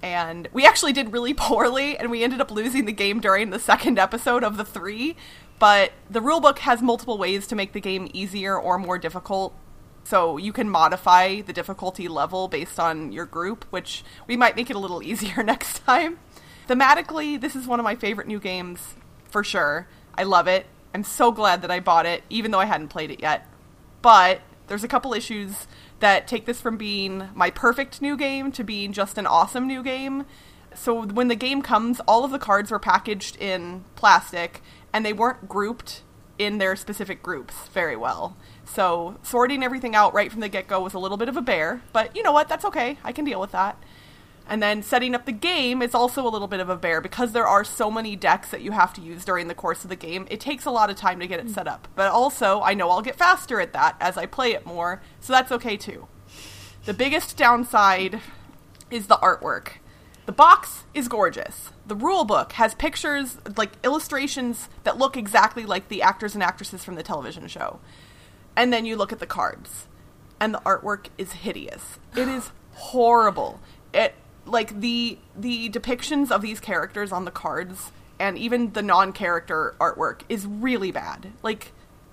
And 0.01 0.47
we 0.53 0.65
actually 0.65 0.93
did 0.93 1.13
really 1.13 1.33
poorly, 1.37 1.97
and 1.97 2.09
we 2.09 2.23
ended 2.23 2.41
up 2.41 2.51
losing 2.51 2.85
the 2.85 2.91
game 2.91 3.19
during 3.19 3.49
the 3.49 3.59
second 3.59 3.99
episode 3.99 4.43
of 4.43 4.57
the 4.57 4.65
three. 4.65 5.15
But 5.59 5.91
the 6.09 6.21
rulebook 6.21 6.59
has 6.59 6.81
multiple 6.81 7.17
ways 7.17 7.45
to 7.47 7.55
make 7.55 7.73
the 7.73 7.81
game 7.81 8.09
easier 8.13 8.57
or 8.57 8.77
more 8.77 8.97
difficult 8.97 9.53
so 10.05 10.37
you 10.37 10.51
can 10.53 10.69
modify 10.69 11.41
the 11.41 11.53
difficulty 11.53 12.07
level 12.07 12.47
based 12.47 12.79
on 12.79 13.11
your 13.11 13.25
group, 13.25 13.65
which 13.69 14.03
we 14.25 14.35
might 14.35 14.55
make 14.55 14.69
it 14.69 14.75
a 14.75 14.79
little 14.79 15.03
easier 15.09 15.43
next 15.43 15.85
time. 15.85 16.19
Thematically, 16.67 17.39
this 17.39 17.55
is 17.55 17.67
one 17.67 17.79
of 17.79 17.83
my 17.83 17.95
favorite 17.95 18.27
new 18.27 18.39
games 18.39 18.95
for 19.29 19.43
sure. 19.43 19.87
I 20.15 20.23
love 20.23 20.47
it. 20.47 20.65
I'm 20.93 21.03
so 21.03 21.31
glad 21.31 21.61
that 21.61 21.71
I 21.71 21.79
bought 21.79 22.05
it, 22.05 22.23
even 22.29 22.51
though 22.51 22.59
I 22.59 22.65
hadn't 22.65 22.87
played 22.87 23.11
it 23.11 23.21
yet. 23.21 23.47
But 24.01 24.41
there's 24.69 24.83
a 24.83 24.87
couple 24.87 25.13
issues 25.13 25.67
that 25.99 26.27
take 26.27 26.45
this 26.45 26.61
from 26.61 26.77
being 26.77 27.29
my 27.33 27.49
perfect 27.49 28.01
new 28.01 28.15
game 28.15 28.51
to 28.53 28.63
being 28.63 28.93
just 28.93 29.17
an 29.17 29.27
awesome 29.27 29.67
new 29.67 29.83
game. 29.83 30.25
So 30.73 31.05
when 31.05 31.27
the 31.27 31.35
game 31.35 31.61
comes, 31.61 31.99
all 32.01 32.23
of 32.23 32.31
the 32.31 32.39
cards 32.39 32.71
were 32.71 32.79
packaged 32.79 33.35
in 33.37 33.83
plastic 33.95 34.61
and 34.93 35.05
they 35.05 35.13
weren't 35.13 35.49
grouped 35.49 36.03
in 36.37 36.57
their 36.57 36.75
specific 36.75 37.21
groups 37.21 37.67
very 37.73 37.97
well. 37.97 38.37
So 38.63 39.17
sorting 39.23 39.63
everything 39.63 39.95
out 39.95 40.13
right 40.13 40.31
from 40.31 40.39
the 40.39 40.47
get 40.47 40.67
go 40.67 40.81
was 40.81 40.93
a 40.93 40.99
little 40.99 41.17
bit 41.17 41.27
of 41.27 41.35
a 41.35 41.41
bear, 41.41 41.81
but 41.91 42.15
you 42.15 42.23
know 42.23 42.31
what? 42.31 42.47
That's 42.47 42.65
okay. 42.65 42.97
I 43.03 43.11
can 43.11 43.25
deal 43.25 43.41
with 43.41 43.51
that. 43.51 43.77
And 44.49 44.63
then 44.63 44.81
setting 44.81 45.13
up 45.13 45.25
the 45.25 45.31
game 45.31 45.83
is 45.83 45.93
also 45.93 46.25
a 46.25 46.29
little 46.29 46.47
bit 46.47 46.59
of 46.59 46.69
a 46.69 46.75
bear 46.75 47.01
because 47.01 47.33
there 47.33 47.47
are 47.47 47.63
so 47.63 47.91
many 47.91 48.15
decks 48.15 48.49
that 48.49 48.61
you 48.61 48.71
have 48.71 48.93
to 48.93 49.01
use 49.01 49.23
during 49.23 49.47
the 49.47 49.53
course 49.53 49.83
of 49.83 49.89
the 49.89 49.95
game. 49.95 50.27
It 50.31 50.39
takes 50.39 50.65
a 50.65 50.71
lot 50.71 50.89
of 50.89 50.95
time 50.95 51.19
to 51.19 51.27
get 51.27 51.39
it 51.39 51.51
set 51.51 51.67
up. 51.67 51.87
But 51.95 52.11
also, 52.11 52.61
I 52.61 52.73
know 52.73 52.89
I'll 52.89 53.03
get 53.03 53.15
faster 53.15 53.61
at 53.61 53.73
that 53.73 53.95
as 53.99 54.17
I 54.17 54.25
play 54.25 54.53
it 54.53 54.65
more, 54.65 55.03
so 55.19 55.33
that's 55.33 55.51
okay 55.51 55.77
too. 55.77 56.07
The 56.85 56.95
biggest 56.95 57.37
downside 57.37 58.21
is 58.89 59.05
the 59.05 59.17
artwork. 59.17 59.73
The 60.25 60.31
box 60.31 60.85
is 60.93 61.07
gorgeous. 61.07 61.69
The 61.85 61.95
rule 61.95 62.25
book 62.25 62.53
has 62.53 62.73
pictures, 62.73 63.37
like 63.55 63.73
illustrations 63.83 64.69
that 64.83 64.97
look 64.97 65.15
exactly 65.15 65.65
like 65.65 65.89
the 65.89 66.01
actors 66.01 66.33
and 66.33 66.43
actresses 66.43 66.83
from 66.83 66.95
the 66.95 67.03
television 67.03 67.47
show. 67.47 67.79
And 68.55 68.73
then 68.73 68.85
you 68.85 68.95
look 68.95 69.11
at 69.11 69.19
the 69.19 69.25
cards, 69.25 69.87
and 70.39 70.53
the 70.53 70.59
artwork 70.59 71.07
is 71.17 71.33
hideous. 71.33 71.99
It 72.15 72.27
is 72.27 72.51
horrible. 72.73 73.59
It 73.93 74.13
like 74.49 74.79
the 74.81 75.17
the 75.35 75.69
depictions 75.69 76.31
of 76.31 76.41
these 76.41 76.59
characters 76.59 77.11
on 77.11 77.25
the 77.25 77.31
cards 77.31 77.91
and 78.19 78.37
even 78.37 78.73
the 78.73 78.81
non-character 78.81 79.75
artwork 79.79 80.21
is 80.27 80.45
really 80.45 80.91
bad. 80.91 81.31
Like 81.41 81.71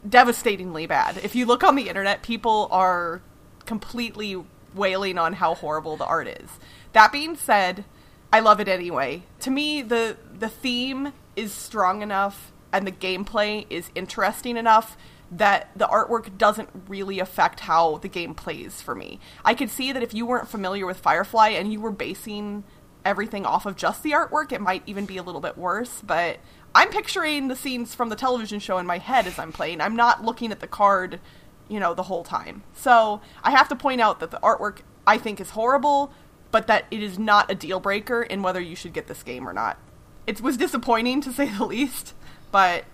devastatingly 0.09 0.87
bad. 0.87 1.19
If 1.19 1.35
you 1.35 1.47
look 1.47 1.65
on 1.65 1.75
the 1.75 1.89
internet, 1.89 2.23
people 2.23 2.69
are 2.71 3.21
completely 3.65 4.43
wailing 4.75 5.19
on 5.19 5.35
how 5.35 5.55
horrible 5.55 5.97
the 5.97 6.07
art 6.07 6.29
is. 6.29 6.51
That 6.93 7.11
being 7.11 7.37
said, 7.37 7.85
I 8.33 8.41
love 8.41 8.61
it 8.61 8.69
anyway. 8.69 9.25
To 9.41 9.51
me, 9.51 9.83
the 9.83 10.17
the 10.39 10.49
theme 10.49 11.13
is 11.35 11.53
strong 11.53 12.03
enough 12.03 12.53
and 12.73 12.87
the 12.87 12.93
gameplay 12.93 13.67
is 13.71 13.91
interesting 13.95 14.57
enough 14.57 14.97
that 15.31 15.71
the 15.75 15.87
artwork 15.87 16.39
doesn't 16.39 16.69
really 16.89 17.19
affect 17.19 17.61
how 17.61 17.99
the 17.99 18.09
game 18.09 18.35
plays 18.35 18.81
for 18.81 18.95
me. 18.95 19.19
I 19.45 19.55
could 19.55 19.71
see 19.71 19.93
that 19.93 20.03
if 20.03 20.15
you 20.15 20.25
weren't 20.27 20.49
familiar 20.49 20.87
with 20.87 20.99
Firefly 20.99 21.49
and 21.49 21.73
you 21.73 21.81
were 21.81 21.91
basing 21.91 22.65
everything 23.05 23.45
off 23.45 23.67
of 23.67 23.77
just 23.77 24.03
the 24.03 24.13
artwork, 24.13 24.53
it 24.53 24.61
might 24.61 24.83
even 24.87 25.07
be 25.07 25.17
a 25.17 25.23
little 25.23 25.41
bit 25.41 25.59
worse, 25.59 26.03
but 26.05 26.39
I'm 26.75 26.91
picturing 26.91 27.49
the 27.49 27.57
scenes 27.57 27.95
from 27.95 28.09
the 28.09 28.17
television 28.17 28.61
show 28.61 28.79
in 28.79 28.87
my 28.87 28.99
head 28.99 29.27
as 29.27 29.39
I'm 29.39 29.53
playing. 29.53 29.81
I'm 29.81 29.97
not 29.97 30.25
looking 30.25 30.53
at 30.53 30.61
the 30.61 30.67
card, 30.67 31.21
you 31.69 31.81
know, 31.81 31.95
the 31.95 32.05
whole 32.05 32.25
time. 32.25 32.63
So, 32.75 33.21
I 33.43 33.53
have 33.53 33.69
to 33.71 33.77
point 33.77 34.01
out 34.01 34.21
that 34.21 34.31
the 34.31 34.41
artwork 34.41 34.81
I 35.07 35.19
think 35.19 35.41
is 35.41 35.51
horrible, 35.51 36.13
but 36.51 36.67
that 36.67 36.85
it 36.91 37.03
is 37.03 37.19
not 37.19 37.51
a 37.51 37.55
deal 37.55 37.81
breaker 37.81 38.23
in 38.23 38.43
whether 38.43 38.61
you 38.61 38.77
should 38.77 38.93
get 38.93 39.07
this 39.07 39.23
game 39.23 39.49
or 39.49 39.53
not. 39.53 39.79
It 40.27 40.41
was 40.41 40.57
disappointing 40.57 41.21
to 41.23 41.33
say 41.33 41.49
the 41.49 41.65
least, 41.67 42.15
but 42.51 42.85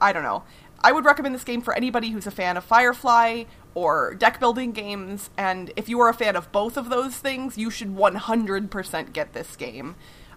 I 0.00 0.12
don't 0.12 0.22
know. 0.22 0.44
I 0.80 0.92
would 0.92 1.04
recommend 1.04 1.34
this 1.34 1.44
game 1.44 1.62
for 1.62 1.74
anybody 1.74 2.10
who's 2.10 2.26
a 2.26 2.30
fan 2.30 2.56
of 2.56 2.64
Firefly 2.64 3.44
or 3.74 4.14
deck 4.14 4.40
building 4.40 4.72
games, 4.72 5.30
and 5.36 5.72
if 5.76 5.88
you 5.88 6.00
are 6.00 6.08
a 6.08 6.14
fan 6.14 6.36
of 6.36 6.50
both 6.52 6.76
of 6.76 6.88
those 6.88 7.16
things, 7.16 7.58
you 7.58 7.70
should 7.70 7.94
100% 7.94 9.12
get 9.12 9.32
this 9.32 9.56
game. 9.56 9.96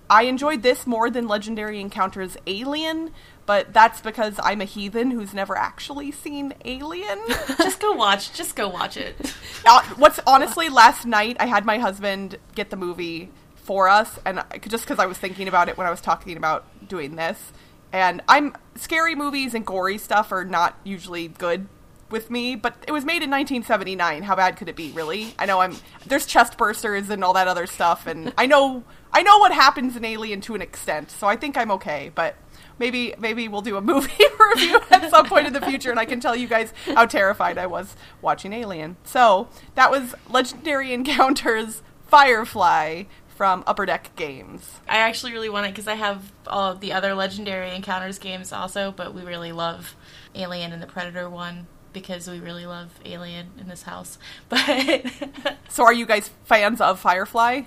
I 0.09 0.23
enjoyed 0.23 0.63
this 0.63 0.87
more 0.87 1.11
than 1.11 1.27
Legendary 1.27 1.79
Encounters 1.79 2.35
Alien, 2.47 3.11
but 3.45 3.73
that's 3.73 4.01
because 4.01 4.39
I'm 4.41 4.59
a 4.59 4.65
heathen 4.65 5.11
who's 5.11 5.33
never 5.35 5.55
actually 5.55 6.11
seen 6.11 6.53
Alien. 6.65 7.19
just 7.57 7.79
go 7.79 7.91
watch. 7.93 8.33
Just 8.33 8.55
go 8.55 8.67
watch 8.69 8.97
it. 8.97 9.15
Uh, 9.65 9.83
what's 9.97 10.19
honestly, 10.25 10.69
last 10.69 11.05
night 11.05 11.35
I 11.39 11.45
had 11.45 11.65
my 11.65 11.77
husband 11.77 12.37
get 12.55 12.69
the 12.69 12.77
movie 12.77 13.29
for 13.55 13.89
us, 13.89 14.17
and 14.25 14.39
I, 14.39 14.57
just 14.57 14.85
because 14.85 14.99
I 14.99 15.05
was 15.05 15.17
thinking 15.17 15.49
about 15.49 15.67
it 15.67 15.77
when 15.77 15.85
I 15.85 15.91
was 15.91 15.99
talking 16.01 16.37
about 16.37 16.65
doing 16.87 17.17
this, 17.17 17.51
and 17.91 18.21
I'm 18.27 18.55
scary 18.75 19.15
movies 19.15 19.53
and 19.53 19.65
gory 19.65 19.97
stuff 19.97 20.31
are 20.31 20.45
not 20.45 20.77
usually 20.83 21.27
good 21.27 21.67
with 22.11 22.29
me, 22.29 22.55
but 22.55 22.75
it 22.87 22.91
was 22.91 23.05
made 23.05 23.21
in 23.21 23.29
1979. 23.29 24.23
How 24.23 24.35
bad 24.35 24.57
could 24.57 24.69
it 24.69 24.75
be, 24.75 24.91
really? 24.91 25.33
I 25.37 25.45
know 25.45 25.59
I'm 25.59 25.75
there's 26.05 26.25
chest 26.25 26.57
bursters 26.57 27.09
and 27.09 27.23
all 27.23 27.33
that 27.33 27.47
other 27.47 27.67
stuff, 27.67 28.07
and 28.07 28.33
I 28.37 28.45
know 28.45 28.83
I 29.11 29.23
know 29.23 29.37
what 29.37 29.51
happens 29.51 29.95
in 29.95 30.05
Alien 30.05 30.41
to 30.41 30.55
an 30.55 30.61
extent, 30.61 31.11
so 31.11 31.27
I 31.27 31.35
think 31.35 31.57
I'm 31.57 31.71
okay. 31.71 32.11
But 32.13 32.35
maybe 32.77 33.13
maybe 33.19 33.47
we'll 33.47 33.61
do 33.61 33.77
a 33.77 33.81
movie 33.93 34.11
review 34.55 34.79
at 34.91 35.09
some 35.09 35.25
point 35.25 35.47
in 35.47 35.53
the 35.53 35.61
future, 35.61 35.91
and 35.91 35.99
I 35.99 36.05
can 36.05 36.19
tell 36.19 36.35
you 36.35 36.47
guys 36.47 36.73
how 36.85 37.05
terrified 37.05 37.57
I 37.57 37.67
was 37.67 37.95
watching 38.21 38.53
Alien. 38.53 38.97
So 39.03 39.49
that 39.75 39.91
was 39.91 40.15
Legendary 40.29 40.93
Encounters 40.93 41.81
Firefly 42.07 43.03
from 43.39 43.63
Upper 43.65 43.85
Deck 43.85 44.11
Games. 44.17 44.81
I 44.85 44.97
actually 44.97 45.31
really 45.31 45.47
want 45.47 45.65
it 45.65 45.69
because 45.69 45.87
I 45.87 45.95
have 45.95 46.29
all 46.45 46.71
of 46.73 46.81
the 46.81 46.91
other 46.91 47.13
Legendary 47.13 47.73
Encounters 47.73 48.19
games 48.19 48.51
also, 48.51 48.91
but 48.91 49.13
we 49.13 49.21
really 49.21 49.53
love 49.53 49.95
Alien 50.35 50.73
and 50.73 50.83
the 50.83 50.87
Predator 50.87 51.29
one 51.29 51.65
because 51.93 52.29
we 52.29 52.41
really 52.41 52.65
love 52.65 52.89
Alien 53.05 53.51
in 53.57 53.69
this 53.69 53.83
house. 53.83 54.17
But 54.49 55.05
so, 55.69 55.85
are 55.85 55.93
you 55.93 56.05
guys 56.05 56.29
fans 56.43 56.81
of 56.81 56.99
Firefly? 56.99 57.61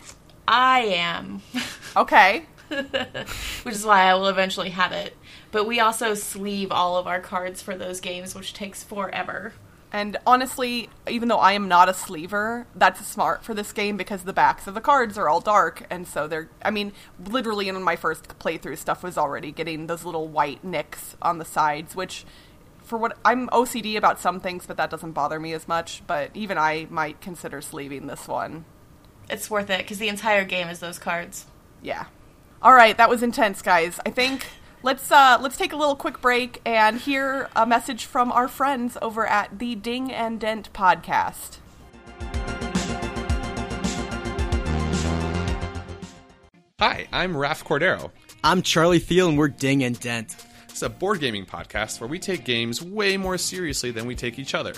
I 0.47 0.81
am. 0.81 1.41
Okay. 1.97 2.45
which 2.69 3.75
is 3.75 3.87
why 3.87 4.03
I 4.03 4.15
will 4.15 4.29
eventually 4.29 4.71
have 4.71 4.93
it. 4.93 5.17
But 5.53 5.67
we 5.67 5.81
also 5.81 6.13
sleeve 6.13 6.71
all 6.71 6.99
of 6.99 7.07
our 7.07 7.21
cards 7.21 7.63
for 7.63 7.79
those 7.79 8.01
games, 8.01 8.35
which 8.35 8.53
takes 8.53 8.85
forever. 8.85 9.55
And 9.93 10.17
honestly, 10.27 10.89
even 11.07 11.29
though 11.29 11.39
I 11.39 11.53
am 11.53 11.69
not 11.69 11.91
a 11.91 11.95
sleever, 11.95 12.67
that's 12.75 13.07
smart 13.07 13.45
for 13.45 13.53
this 13.53 13.73
game 13.73 13.99
because 13.99 14.23
the 14.23 14.33
backs 14.33 14.67
of 14.67 14.73
the 14.73 14.81
cards 14.81 15.19
are 15.19 15.29
all 15.29 15.41
dark, 15.41 15.87
and 15.91 16.09
so 16.09 16.27
they're. 16.27 16.49
I 16.65 16.71
mean, 16.71 16.93
literally 17.23 17.69
in 17.69 17.81
my 17.83 17.97
first 17.97 18.39
playthrough, 18.39 18.79
stuff 18.79 19.03
was 19.03 19.19
already 19.19 19.53
getting 19.53 19.89
those 19.89 20.07
little 20.07 20.29
white 20.29 20.65
nicks 20.65 21.15
on 21.21 21.37
the 21.37 21.45
sides, 21.45 21.95
which, 21.95 22.25
for 22.83 22.97
what 22.97 23.19
I'm 23.23 23.49
OCD 23.49 23.99
about 23.99 24.19
some 24.19 24.41
things, 24.41 24.65
but 24.67 24.79
that 24.79 24.89
doesn't 24.89 25.13
bother 25.13 25.39
me 25.39 25.53
as 25.53 25.69
much. 25.69 26.03
But 26.07 26.31
even 26.33 26.57
I 26.57 26.87
might 26.89 27.21
consider 27.21 27.61
sleeving 27.61 28.07
this 28.07 28.27
one. 28.27 28.65
It's 29.29 29.51
worth 29.51 29.69
it 29.69 29.79
because 29.79 29.99
the 29.99 30.09
entire 30.09 30.47
game 30.47 30.69
is 30.69 30.79
those 30.79 30.99
cards. 30.99 31.47
Yeah. 31.83 32.07
All 32.63 32.73
right, 32.73 32.97
that 32.97 33.11
was 33.11 33.23
intense, 33.23 33.61
guys. 33.61 34.01
I 34.07 34.11
think 34.11 34.47
let's 34.83 35.11
uh, 35.11 35.39
let's 35.41 35.57
take 35.57 35.73
a 35.73 35.77
little 35.77 35.97
quick 35.97 36.21
break 36.21 36.61
and 36.65 36.99
hear 36.99 37.49
a 37.55 37.67
message 37.67 38.05
from 38.05 38.33
our 38.33 38.49
friends 38.49 38.99
over 39.01 39.27
at 39.27 39.59
the 39.59 39.75
Ding 39.75 40.13
and 40.13 40.41
Dent 40.41 40.73
podcast. 40.73 41.59
Hi, 46.79 47.07
I'm 47.13 47.37
Raf 47.37 47.63
Cordero. 47.65 48.11
I'm 48.43 48.63
Charlie 48.63 48.99
Theel, 48.99 49.29
and 49.29 49.39
we're 49.39 49.49
Ding 49.49 49.85
and 49.85 49.99
Dent. 50.01 50.35
It's 50.69 50.83
a 50.83 50.89
board 50.89 51.21
gaming 51.21 51.47
podcast 51.47 52.01
where 52.01 52.09
we 52.09 52.19
take 52.19 52.45
games 52.45 52.83
way 52.83 53.17
more 53.17 53.39
seriously 53.39 53.93
than 53.93 54.07
we 54.07 54.17
take 54.17 54.39
each 54.39 54.55
other. 54.55 54.73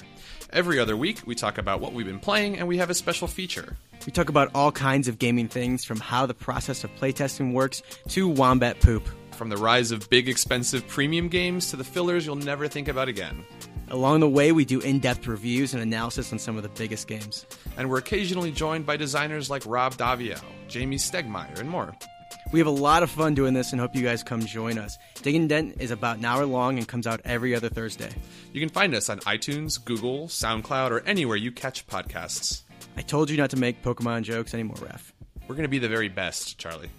Every 0.53 0.79
other 0.79 0.97
week, 0.97 1.23
we 1.25 1.35
talk 1.35 1.57
about 1.57 1.81
what 1.81 1.95
we've 1.95 2.05
been 2.05 2.21
playing, 2.21 2.59
and 2.59 2.69
we 2.69 2.77
have 2.77 2.91
a 2.91 2.95
special 2.95 3.27
feature. 3.27 3.77
We 4.05 4.13
talk 4.13 4.29
about 4.29 4.51
all 4.55 4.71
kinds 4.71 5.09
of 5.09 5.19
gaming 5.19 5.49
things, 5.49 5.85
from 5.85 5.99
how 5.99 6.27
the 6.27 6.35
process 6.35 6.85
of 6.85 6.95
playtesting 6.97 7.55
works 7.55 7.83
to 8.09 8.29
wombat 8.29 8.81
poop. 8.81 9.09
From 9.35 9.49
the 9.49 9.57
rise 9.57 9.91
of 9.91 10.09
big, 10.11 10.29
expensive 10.29 10.87
premium 10.87 11.29
games 11.29 11.71
to 11.71 11.77
the 11.77 11.83
fillers 11.83 12.25
you'll 12.25 12.37
never 12.37 12.69
think 12.69 12.87
about 12.87 13.09
again. 13.09 13.45
Along 13.89 14.21
the 14.21 14.29
way, 14.29 14.53
we 14.53 14.65
do 14.65 14.81
in 14.81 15.01
depth 15.01 15.27
reviews 15.27 15.75
and 15.75 15.83
analysis 15.83 16.33
on 16.33 16.39
some 16.39 16.57
of 16.57 16.63
the 16.63 16.69
biggest 16.69 17.09
games. 17.09 17.45
And 17.77 17.91
we're 17.91 17.99
occasionally 17.99 18.53
joined 18.53 18.87
by 18.87 18.97
designers 18.97 19.51
like 19.51 19.67
Rob 19.67 19.95
Daviau, 19.95 20.41
Jamey 20.69 20.95
Stegmaier, 20.95 21.59
and 21.59 21.69
more. 21.69 21.95
We 22.53 22.61
have 22.61 22.69
a 22.69 22.71
lot 22.71 23.03
of 23.03 23.11
fun 23.11 23.35
doing 23.35 23.55
this 23.55 23.73
and 23.73 23.81
hope 23.81 23.97
you 23.97 24.03
guys 24.03 24.23
come 24.23 24.41
join 24.47 24.79
us. 24.79 24.97
Ding 25.23 25.35
and 25.35 25.49
Dent 25.49 25.81
is 25.81 25.91
about 25.91 26.19
an 26.19 26.25
hour 26.25 26.47
long 26.47 26.79
and 26.79 26.87
comes 26.87 27.07
out 27.07 27.21
every 27.25 27.55
other 27.55 27.69
Thursday. 27.69 28.11
You 28.53 28.61
can 28.61 28.69
find 28.69 28.95
us 28.95 29.11
on 29.11 29.19
iTunes, 29.21 29.85
Google, 29.85 30.29
SoundCloud, 30.29 30.93
or 30.93 31.01
anywhere 31.01 31.37
you 31.37 31.51
catch 31.51 31.87
podcasts. 31.89 32.63
I 32.97 33.03
told 33.03 33.31
you 33.31 33.37
not 33.37 33.51
to 33.51 33.57
make 33.57 33.83
Pokemon 33.83 34.23
jokes 34.23 34.55
anymore, 34.55 34.77
Raf. 34.81 35.13
We're 35.49 35.57
going 35.57 35.65
to 35.65 35.69
be 35.69 35.81
the 35.81 35.89
very 35.89 36.09
best, 36.09 36.57
Charlie. 36.57 36.91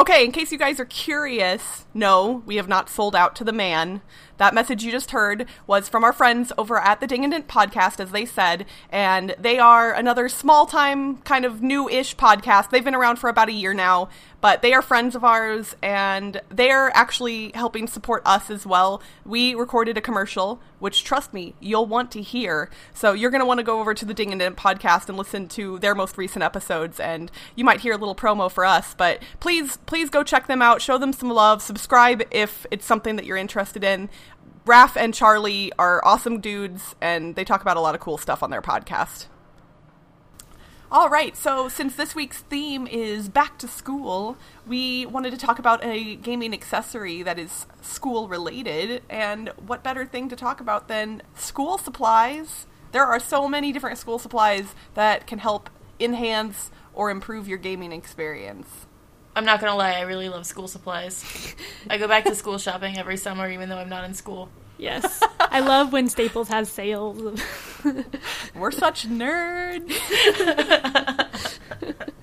Okay, 0.00 0.24
in 0.24 0.32
case 0.32 0.50
you 0.50 0.56
guys 0.56 0.80
are 0.80 0.86
curious, 0.86 1.84
no, 1.92 2.42
we 2.46 2.56
have 2.56 2.68
not 2.68 2.88
sold 2.88 3.14
out 3.14 3.36
to 3.36 3.44
the 3.44 3.52
man. 3.52 4.00
That 4.38 4.54
message 4.54 4.82
you 4.82 4.90
just 4.90 5.10
heard 5.10 5.44
was 5.66 5.90
from 5.90 6.04
our 6.04 6.14
friends 6.14 6.54
over 6.56 6.78
at 6.78 7.00
the 7.00 7.06
Ding 7.06 7.22
and 7.22 7.30
Dent 7.30 7.48
podcast, 7.48 8.00
as 8.00 8.10
they 8.10 8.24
said, 8.24 8.64
and 8.88 9.34
they 9.38 9.58
are 9.58 9.92
another 9.92 10.30
small 10.30 10.64
time, 10.64 11.18
kind 11.18 11.44
of 11.44 11.60
new 11.60 11.86
ish 11.86 12.16
podcast. 12.16 12.70
They've 12.70 12.82
been 12.82 12.94
around 12.94 13.16
for 13.16 13.28
about 13.28 13.50
a 13.50 13.52
year 13.52 13.74
now, 13.74 14.08
but 14.40 14.62
they 14.62 14.72
are 14.72 14.82
friends 14.82 15.14
of 15.14 15.24
ours, 15.24 15.76
and 15.82 16.40
they're 16.48 16.94
actually 16.96 17.52
helping 17.54 17.86
support 17.86 18.22
us 18.24 18.50
as 18.50 18.64
well. 18.64 19.02
We 19.24 19.54
recorded 19.54 19.96
a 19.98 20.00
commercial, 20.00 20.60
which, 20.78 21.04
trust 21.04 21.34
me, 21.34 21.54
you'll 21.60 21.86
want 21.86 22.10
to 22.12 22.22
hear. 22.22 22.70
So 22.94 23.12
you're 23.12 23.30
going 23.30 23.40
to 23.40 23.46
want 23.46 23.58
to 23.58 23.64
go 23.64 23.80
over 23.80 23.94
to 23.94 24.04
the 24.04 24.14
Ding 24.14 24.32
and 24.32 24.40
Dent 24.40 24.56
podcast 24.56 25.08
and 25.08 25.18
listen 25.18 25.48
to 25.48 25.78
their 25.78 25.94
most 25.94 26.16
recent 26.16 26.42
episodes, 26.42 26.98
and 27.00 27.30
you 27.54 27.64
might 27.64 27.80
hear 27.80 27.94
a 27.94 27.98
little 27.98 28.14
promo 28.14 28.50
for 28.50 28.64
us. 28.64 28.94
But 28.94 29.22
please, 29.40 29.78
please 29.86 30.10
go 30.10 30.22
check 30.22 30.46
them 30.46 30.62
out, 30.62 30.82
show 30.82 30.98
them 30.98 31.12
some 31.12 31.30
love, 31.30 31.62
subscribe 31.62 32.22
if 32.30 32.66
it's 32.70 32.86
something 32.86 33.16
that 33.16 33.24
you're 33.24 33.36
interested 33.36 33.84
in. 33.84 34.08
Raf 34.66 34.96
and 34.96 35.14
Charlie 35.14 35.72
are 35.78 36.04
awesome 36.04 36.40
dudes, 36.40 36.94
and 37.00 37.34
they 37.34 37.44
talk 37.44 37.62
about 37.62 37.76
a 37.76 37.80
lot 37.80 37.94
of 37.94 38.00
cool 38.00 38.18
stuff 38.18 38.42
on 38.42 38.50
their 38.50 38.62
podcast. 38.62 39.26
All 40.92 41.08
right, 41.08 41.36
so 41.36 41.68
since 41.68 41.94
this 41.94 42.16
week's 42.16 42.40
theme 42.40 42.84
is 42.88 43.28
back 43.28 43.58
to 43.58 43.68
school, 43.68 44.36
we 44.66 45.06
wanted 45.06 45.30
to 45.30 45.36
talk 45.36 45.60
about 45.60 45.84
a 45.84 46.16
gaming 46.16 46.52
accessory 46.52 47.22
that 47.22 47.38
is 47.38 47.66
school 47.80 48.26
related. 48.26 49.04
And 49.08 49.50
what 49.64 49.84
better 49.84 50.04
thing 50.04 50.28
to 50.30 50.34
talk 50.34 50.60
about 50.60 50.88
than 50.88 51.22
school 51.36 51.78
supplies? 51.78 52.66
There 52.90 53.06
are 53.06 53.20
so 53.20 53.46
many 53.46 53.70
different 53.70 53.98
school 53.98 54.18
supplies 54.18 54.74
that 54.94 55.28
can 55.28 55.38
help 55.38 55.70
enhance 56.00 56.72
or 56.92 57.10
improve 57.10 57.46
your 57.46 57.58
gaming 57.58 57.92
experience. 57.92 58.88
I'm 59.36 59.44
not 59.44 59.60
gonna 59.60 59.76
lie, 59.76 59.92
I 59.92 60.00
really 60.00 60.28
love 60.28 60.44
school 60.44 60.66
supplies. 60.66 61.54
I 61.88 61.98
go 61.98 62.08
back 62.08 62.24
to 62.24 62.34
school 62.34 62.58
shopping 62.58 62.98
every 62.98 63.16
summer, 63.16 63.48
even 63.48 63.68
though 63.68 63.78
I'm 63.78 63.88
not 63.88 64.02
in 64.02 64.14
school. 64.14 64.50
Yes. 64.80 65.22
I 65.40 65.60
love 65.60 65.92
when 65.92 66.08
Staples 66.08 66.48
has 66.48 66.70
sales. 66.70 67.40
We're 68.54 68.70
such 68.70 69.06
nerds. 69.08 69.92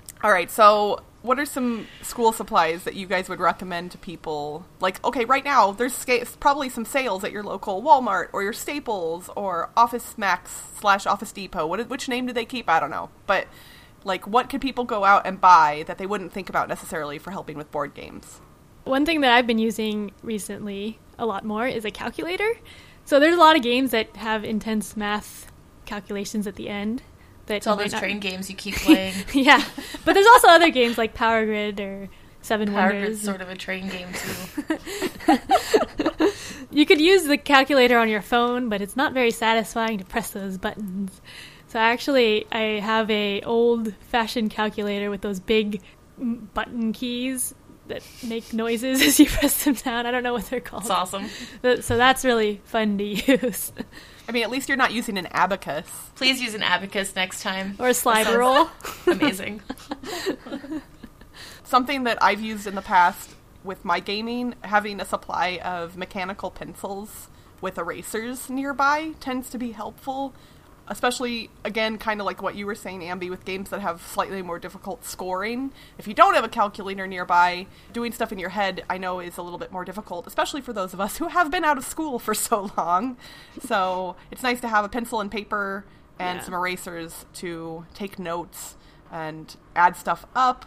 All 0.22 0.32
right, 0.32 0.50
so 0.50 1.00
What 1.22 1.38
are 1.38 1.46
some 1.46 1.86
school 2.02 2.32
supplies 2.32 2.84
that 2.84 2.94
you 2.94 3.06
guys 3.06 3.28
would 3.28 3.38
recommend 3.40 3.92
to 3.92 3.98
people? 3.98 4.64
Like, 4.80 5.04
okay, 5.04 5.24
right 5.24 5.44
now 5.44 5.72
there's 5.72 5.94
sca- 5.94 6.26
probably 6.40 6.68
some 6.68 6.84
sales 6.84 7.22
at 7.22 7.32
your 7.32 7.42
local 7.42 7.82
Walmart 7.82 8.28
or 8.32 8.42
your 8.42 8.52
Staples 8.52 9.30
or 9.36 9.70
Office 9.76 10.16
Max 10.18 10.50
slash 10.78 11.06
Office 11.06 11.30
Depot. 11.32 11.66
What 11.66 11.88
which 11.88 12.08
name 12.08 12.26
do 12.26 12.32
they 12.32 12.44
keep? 12.44 12.68
I 12.68 12.80
don't 12.80 12.90
know, 12.90 13.10
but 13.26 13.46
like, 14.04 14.26
what 14.26 14.48
could 14.48 14.60
people 14.60 14.84
go 14.84 15.04
out 15.04 15.26
and 15.26 15.40
buy 15.40 15.84
that 15.86 15.98
they 15.98 16.06
wouldn't 16.06 16.32
think 16.32 16.48
about 16.48 16.68
necessarily 16.68 17.18
for 17.18 17.30
helping 17.30 17.56
with 17.56 17.70
board 17.70 17.94
games? 17.94 18.40
One 18.84 19.04
thing 19.04 19.20
that 19.20 19.32
I've 19.32 19.46
been 19.46 19.58
using 19.58 20.12
recently 20.22 20.98
a 21.18 21.26
lot 21.26 21.44
more 21.44 21.66
is 21.66 21.84
a 21.84 21.90
calculator. 21.90 22.48
So 23.04 23.18
there's 23.18 23.34
a 23.34 23.38
lot 23.38 23.56
of 23.56 23.62
games 23.62 23.90
that 23.92 24.16
have 24.16 24.44
intense 24.44 24.96
math 24.96 25.50
calculations 25.86 26.46
at 26.46 26.56
the 26.56 26.68
end. 26.68 27.02
That 27.46 27.56
It's 27.56 27.66
all 27.66 27.76
those 27.76 27.92
not- 27.92 28.00
train 28.00 28.20
games 28.20 28.50
you 28.50 28.56
keep 28.56 28.74
playing. 28.84 29.14
yeah, 29.32 29.64
but 30.04 30.12
there's 30.12 30.26
also 30.26 30.48
other 30.48 30.70
games 30.70 30.98
like 30.98 31.14
Power 31.14 31.44
Grid 31.46 31.80
or 31.80 32.08
Seven 32.42 32.68
Power 32.72 32.88
Wonders. 32.92 33.02
Grid's 33.08 33.22
sort 33.22 33.40
of 33.40 33.48
a 33.48 33.56
train 33.56 33.88
game 33.88 34.08
too. 34.12 35.38
You 36.70 36.84
could 36.84 37.00
use 37.00 37.24
the 37.24 37.38
calculator 37.38 37.96
on 37.98 38.10
your 38.10 38.20
phone, 38.20 38.68
but 38.68 38.82
it's 38.82 38.94
not 38.94 39.14
very 39.14 39.30
satisfying 39.30 39.98
to 39.98 40.04
press 40.04 40.30
those 40.30 40.58
buttons. 40.58 41.20
So 41.68 41.78
actually, 41.78 42.46
I 42.52 42.78
have 42.80 43.10
a 43.10 43.40
old-fashioned 43.40 44.50
calculator 44.50 45.08
with 45.10 45.22
those 45.22 45.40
big 45.40 45.80
button 46.18 46.92
keys 46.92 47.54
that 47.88 48.02
make 48.26 48.52
noises 48.52 49.02
as 49.06 49.18
you 49.20 49.26
press 49.26 49.64
them 49.64 49.74
down. 49.74 50.06
I 50.06 50.10
don't 50.10 50.22
know 50.22 50.32
what 50.32 50.46
they're 50.46 50.60
called. 50.60 50.82
It's 50.82 50.90
awesome. 50.90 51.28
So 51.62 51.96
that's 51.96 52.24
really 52.24 52.60
fun 52.64 52.98
to 52.98 53.04
use. 53.42 53.72
I 54.28 54.32
mean, 54.32 54.42
at 54.42 54.50
least 54.50 54.68
you're 54.68 54.76
not 54.76 54.92
using 54.92 55.16
an 55.18 55.26
abacus. 55.30 55.86
Please 56.14 56.40
use 56.40 56.54
an 56.54 56.62
abacus 56.62 57.16
next 57.16 57.42
time. 57.42 57.76
or 57.78 57.88
a 57.88 57.94
slide 57.94 58.26
That 58.26 58.34
sounds 58.34 58.36
rule. 59.06 59.14
Amazing. 59.16 59.62
Something 61.64 62.04
that 62.04 62.22
I've 62.22 62.40
used 62.40 62.66
in 62.66 62.74
the 62.74 62.82
past 62.82 63.34
with 63.64 63.84
my 63.84 64.00
gaming, 64.00 64.54
having 64.64 65.00
a 65.00 65.04
supply 65.04 65.58
of 65.62 65.96
mechanical 65.96 66.50
pencils 66.50 67.28
with 67.60 67.76
erasers 67.78 68.48
nearby 68.48 69.12
tends 69.20 69.50
to 69.50 69.58
be 69.58 69.72
helpful. 69.72 70.32
Especially, 70.90 71.50
again, 71.64 71.98
kind 71.98 72.20
of 72.20 72.26
like 72.26 72.42
what 72.42 72.54
you 72.54 72.66
were 72.66 72.74
saying, 72.74 73.00
Ambi, 73.02 73.28
with 73.30 73.44
games 73.44 73.70
that 73.70 73.80
have 73.80 74.00
slightly 74.02 74.42
more 74.42 74.58
difficult 74.58 75.04
scoring. 75.04 75.70
If 75.98 76.08
you 76.08 76.14
don't 76.14 76.34
have 76.34 76.44
a 76.44 76.48
calculator 76.48 77.06
nearby, 77.06 77.66
doing 77.92 78.12
stuff 78.12 78.32
in 78.32 78.38
your 78.38 78.48
head, 78.50 78.84
I 78.88 78.98
know, 78.98 79.20
is 79.20 79.36
a 79.36 79.42
little 79.42 79.58
bit 79.58 79.70
more 79.70 79.84
difficult, 79.84 80.26
especially 80.26 80.60
for 80.60 80.72
those 80.72 80.94
of 80.94 81.00
us 81.00 81.16
who 81.18 81.28
have 81.28 81.50
been 81.50 81.64
out 81.64 81.78
of 81.78 81.84
school 81.84 82.18
for 82.18 82.34
so 82.34 82.70
long. 82.76 83.16
So 83.60 84.16
it's 84.30 84.42
nice 84.42 84.60
to 84.62 84.68
have 84.68 84.84
a 84.84 84.88
pencil 84.88 85.20
and 85.20 85.30
paper 85.30 85.84
and 86.18 86.38
Yeah. 86.40 86.44
some 86.44 86.54
erasers 86.54 87.26
to 87.34 87.86
take 87.94 88.18
notes 88.18 88.76
and 89.12 89.56
add 89.76 89.96
stuff 89.96 90.26
up 90.34 90.66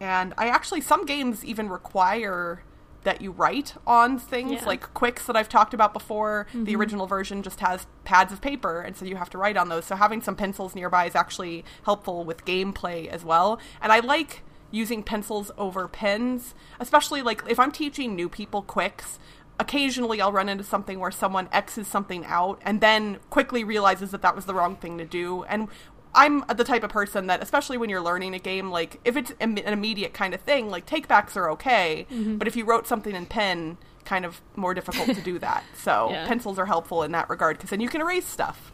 and 0.00 0.34
I 0.36 0.48
actually 0.48 0.80
some 0.80 1.06
games 1.06 1.44
even 1.44 1.68
require 1.68 2.62
that 3.04 3.20
you 3.20 3.30
write 3.30 3.74
on 3.86 4.18
things 4.18 4.52
Yeah. 4.52 4.64
like 4.66 4.92
Qwixx 4.94 5.26
that 5.26 5.36
I've 5.36 5.48
talked 5.48 5.72
about 5.72 5.92
before. 5.92 6.46
The 6.52 6.58
mm-hmm. 6.58 6.80
original 6.80 7.06
version 7.06 7.42
just 7.42 7.60
has 7.60 7.86
pads 8.04 8.32
of 8.32 8.40
paper, 8.40 8.80
and 8.80 8.96
so 8.96 9.04
you 9.04 9.16
have 9.16 9.30
to 9.30 9.38
write 9.38 9.56
on 9.56 9.68
those. 9.68 9.84
So 9.84 9.96
having 9.96 10.20
some 10.20 10.36
pencils 10.36 10.74
nearby 10.74 11.06
is 11.06 11.14
actually 11.14 11.64
helpful 11.84 12.24
with 12.24 12.44
gameplay 12.44 13.06
as 13.06 13.24
well. 13.24 13.58
And 13.80 13.92
I 13.92 14.00
like 14.00 14.42
using 14.70 15.02
pencils 15.02 15.52
over 15.56 15.86
pens, 15.86 16.54
especially 16.80 17.22
like 17.22 17.42
if 17.48 17.60
I'm 17.60 17.70
teaching 17.70 18.16
new 18.16 18.28
people 18.28 18.62
Qwixx. 18.62 19.18
Occasionally, 19.60 20.20
I'll 20.20 20.32
run 20.32 20.48
into 20.48 20.64
something 20.64 20.98
where 20.98 21.12
someone 21.12 21.48
X's 21.52 21.86
something 21.86 22.24
out 22.26 22.60
and 22.62 22.80
then 22.80 23.18
quickly 23.30 23.62
realizes 23.62 24.10
that 24.10 24.20
that 24.22 24.34
was 24.34 24.46
the 24.46 24.54
wrong 24.54 24.74
thing 24.74 24.98
to 24.98 25.04
do. 25.04 25.44
And 25.44 25.68
I'm 26.14 26.44
the 26.54 26.64
type 26.64 26.82
of 26.84 26.90
person 26.90 27.26
that, 27.26 27.42
especially 27.42 27.76
when 27.76 27.90
you're 27.90 28.00
learning 28.00 28.34
a 28.34 28.38
game, 28.38 28.70
like 28.70 29.00
if 29.04 29.16
it's 29.16 29.32
im- 29.40 29.58
an 29.58 29.72
immediate 29.72 30.14
kind 30.14 30.32
of 30.34 30.40
thing, 30.40 30.70
like 30.70 30.86
takebacks 30.86 31.36
are 31.36 31.50
okay. 31.52 32.06
Mm-hmm. 32.10 32.36
But 32.36 32.46
if 32.48 32.56
you 32.56 32.64
wrote 32.64 32.86
something 32.86 33.14
in 33.14 33.26
pen, 33.26 33.78
kind 34.04 34.24
of 34.24 34.40
more 34.54 34.74
difficult 34.74 35.08
to 35.16 35.20
do 35.22 35.38
that. 35.40 35.64
So 35.76 36.08
Yeah. 36.10 36.26
pencils 36.26 36.58
are 36.58 36.66
helpful 36.66 37.02
in 37.02 37.12
that 37.12 37.28
regard 37.30 37.56
because 37.56 37.70
then 37.70 37.80
you 37.80 37.88
can 37.88 38.00
erase 38.00 38.26
stuff. 38.26 38.70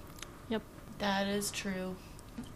Yep. 0.49 0.63
That 0.99 1.27
is 1.29 1.51
true. 1.51 1.97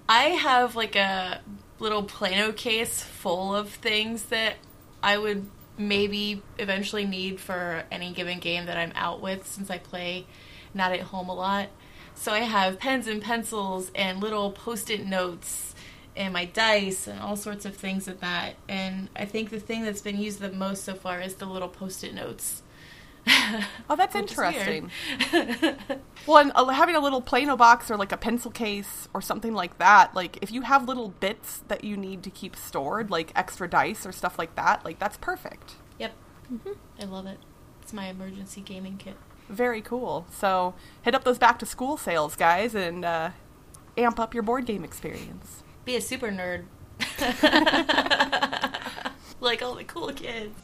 I 0.08 0.24
have 0.30 0.76
like 0.76 0.96
a 0.96 1.40
little 1.78 2.02
Plano 2.02 2.52
case 2.52 3.02
full 3.02 3.54
of 3.54 3.70
things 3.70 4.24
that 4.24 4.54
I 5.02 5.18
would 5.18 5.48
maybe 5.78 6.42
eventually 6.58 7.04
need 7.04 7.40
for 7.40 7.84
any 7.90 8.12
given 8.12 8.38
game 8.38 8.66
that 8.66 8.76
I'm 8.76 8.92
out 8.94 9.20
with 9.20 9.46
since 9.46 9.70
I 9.70 9.78
play 9.78 10.26
not 10.72 10.92
at 10.92 11.00
home 11.00 11.28
a 11.28 11.34
lot. 11.34 11.68
So 12.14 12.32
I 12.32 12.40
have 12.40 12.78
pens 12.78 13.06
and 13.06 13.20
pencils 13.20 13.90
and 13.94 14.20
little 14.20 14.50
post 14.50 14.90
it 14.90 15.06
notes 15.06 15.74
and 16.16 16.32
my 16.32 16.44
dice 16.44 17.06
and 17.06 17.20
all 17.20 17.36
sorts 17.36 17.64
of 17.64 17.76
things 17.76 18.06
like 18.06 18.20
that. 18.20 18.54
And 18.68 19.08
I 19.16 19.24
think 19.24 19.50
the 19.50 19.60
thing 19.60 19.82
that's 19.82 20.00
been 20.00 20.18
used 20.18 20.40
the 20.40 20.50
most 20.50 20.84
so 20.84 20.94
far 20.94 21.20
is 21.20 21.34
the 21.34 21.46
little 21.46 21.68
post 21.68 22.04
it 22.04 22.14
notes. 22.14 22.62
Oh, 23.90 23.96
that's 23.96 24.14
interesting. 24.14 24.90
well, 26.26 26.38
and 26.38 26.52
uh, 26.54 26.66
having 26.68 26.96
a 26.96 27.00
little 27.00 27.20
Plano 27.20 27.56
box 27.56 27.90
or 27.90 27.96
like 27.96 28.12
a 28.12 28.16
pencil 28.16 28.50
case 28.50 29.08
or 29.12 29.20
something 29.20 29.52
like 29.52 29.78
that, 29.78 30.14
like 30.14 30.38
if 30.42 30.50
you 30.50 30.62
have 30.62 30.88
little 30.88 31.10
bits 31.10 31.62
that 31.68 31.84
you 31.84 31.96
need 31.96 32.22
to 32.22 32.30
keep 32.30 32.56
stored, 32.56 33.10
like 33.10 33.30
extra 33.36 33.68
dice 33.68 34.06
or 34.06 34.12
stuff 34.12 34.38
like 34.38 34.54
that, 34.56 34.84
like 34.84 34.98
that's 34.98 35.18
perfect. 35.18 35.74
Yep. 35.98 36.12
I 36.98 37.04
love 37.04 37.26
it. 37.26 37.38
It's 37.82 37.92
my 37.92 38.08
emergency 38.08 38.62
gaming 38.62 38.96
kit. 38.96 39.16
Very 39.48 39.82
cool. 39.82 40.26
So 40.30 40.74
hit 41.02 41.14
up 41.14 41.24
those 41.24 41.38
back 41.38 41.58
to 41.60 41.66
school 41.66 41.96
sales, 41.96 42.36
guys, 42.36 42.74
and 42.74 43.04
uh, 43.04 43.30
amp 43.96 44.18
up 44.18 44.34
your 44.34 44.42
board 44.42 44.66
game 44.66 44.84
experience. 44.84 45.62
Be 45.84 45.96
a 45.96 46.00
super 46.00 46.30
nerd. 46.30 46.64
like 49.40 49.62
all 49.62 49.74
the 49.74 49.84
cool 49.84 50.12
kids. 50.12 50.58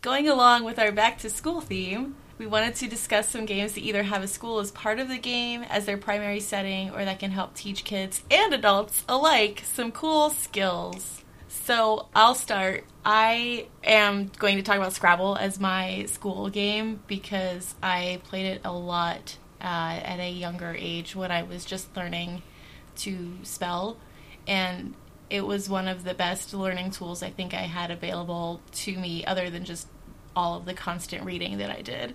Going 0.00 0.28
along 0.28 0.64
with 0.64 0.78
our 0.78 0.92
back 0.92 1.18
to 1.18 1.30
school 1.30 1.60
theme, 1.60 2.16
we 2.38 2.46
wanted 2.46 2.74
to 2.76 2.88
discuss 2.88 3.28
some 3.28 3.44
games 3.44 3.74
that 3.74 3.82
either 3.82 4.02
have 4.02 4.22
a 4.22 4.26
school 4.26 4.58
as 4.58 4.70
part 4.70 4.98
of 4.98 5.08
the 5.08 5.18
game 5.18 5.62
as 5.64 5.84
their 5.84 5.98
primary 5.98 6.40
setting 6.40 6.90
or 6.90 7.04
that 7.04 7.18
can 7.18 7.32
help 7.32 7.54
teach 7.54 7.84
kids 7.84 8.22
and 8.30 8.54
adults 8.54 9.04
alike 9.08 9.62
some 9.62 9.92
cool 9.92 10.30
skills. 10.30 11.22
So 11.64 12.08
I'll 12.14 12.34
start. 12.34 12.84
I 13.04 13.66
am 13.84 14.30
going 14.38 14.56
to 14.56 14.62
talk 14.62 14.76
about 14.76 14.94
Scrabble 14.94 15.36
as 15.36 15.60
my 15.60 16.06
school 16.06 16.48
game 16.48 17.00
because 17.06 17.74
I 17.82 18.20
played 18.24 18.46
it 18.46 18.62
a 18.64 18.72
lot 18.72 19.36
uh, 19.60 20.00
at 20.02 20.20
a 20.20 20.30
younger 20.30 20.74
age 20.76 21.14
when 21.14 21.30
I 21.30 21.42
was 21.42 21.64
just 21.64 21.94
learning 21.94 22.42
to 22.96 23.32
spell. 23.42 23.98
And 24.48 24.94
it 25.28 25.46
was 25.46 25.68
one 25.68 25.86
of 25.86 26.02
the 26.02 26.14
best 26.14 26.54
learning 26.54 26.92
tools 26.92 27.22
I 27.22 27.30
think 27.30 27.52
I 27.52 27.62
had 27.62 27.90
available 27.90 28.62
to 28.72 28.96
me, 28.96 29.24
other 29.26 29.50
than 29.50 29.64
just 29.64 29.86
all 30.34 30.56
of 30.56 30.64
the 30.64 30.74
constant 30.74 31.24
reading 31.24 31.58
that 31.58 31.70
I 31.70 31.82
did. 31.82 32.14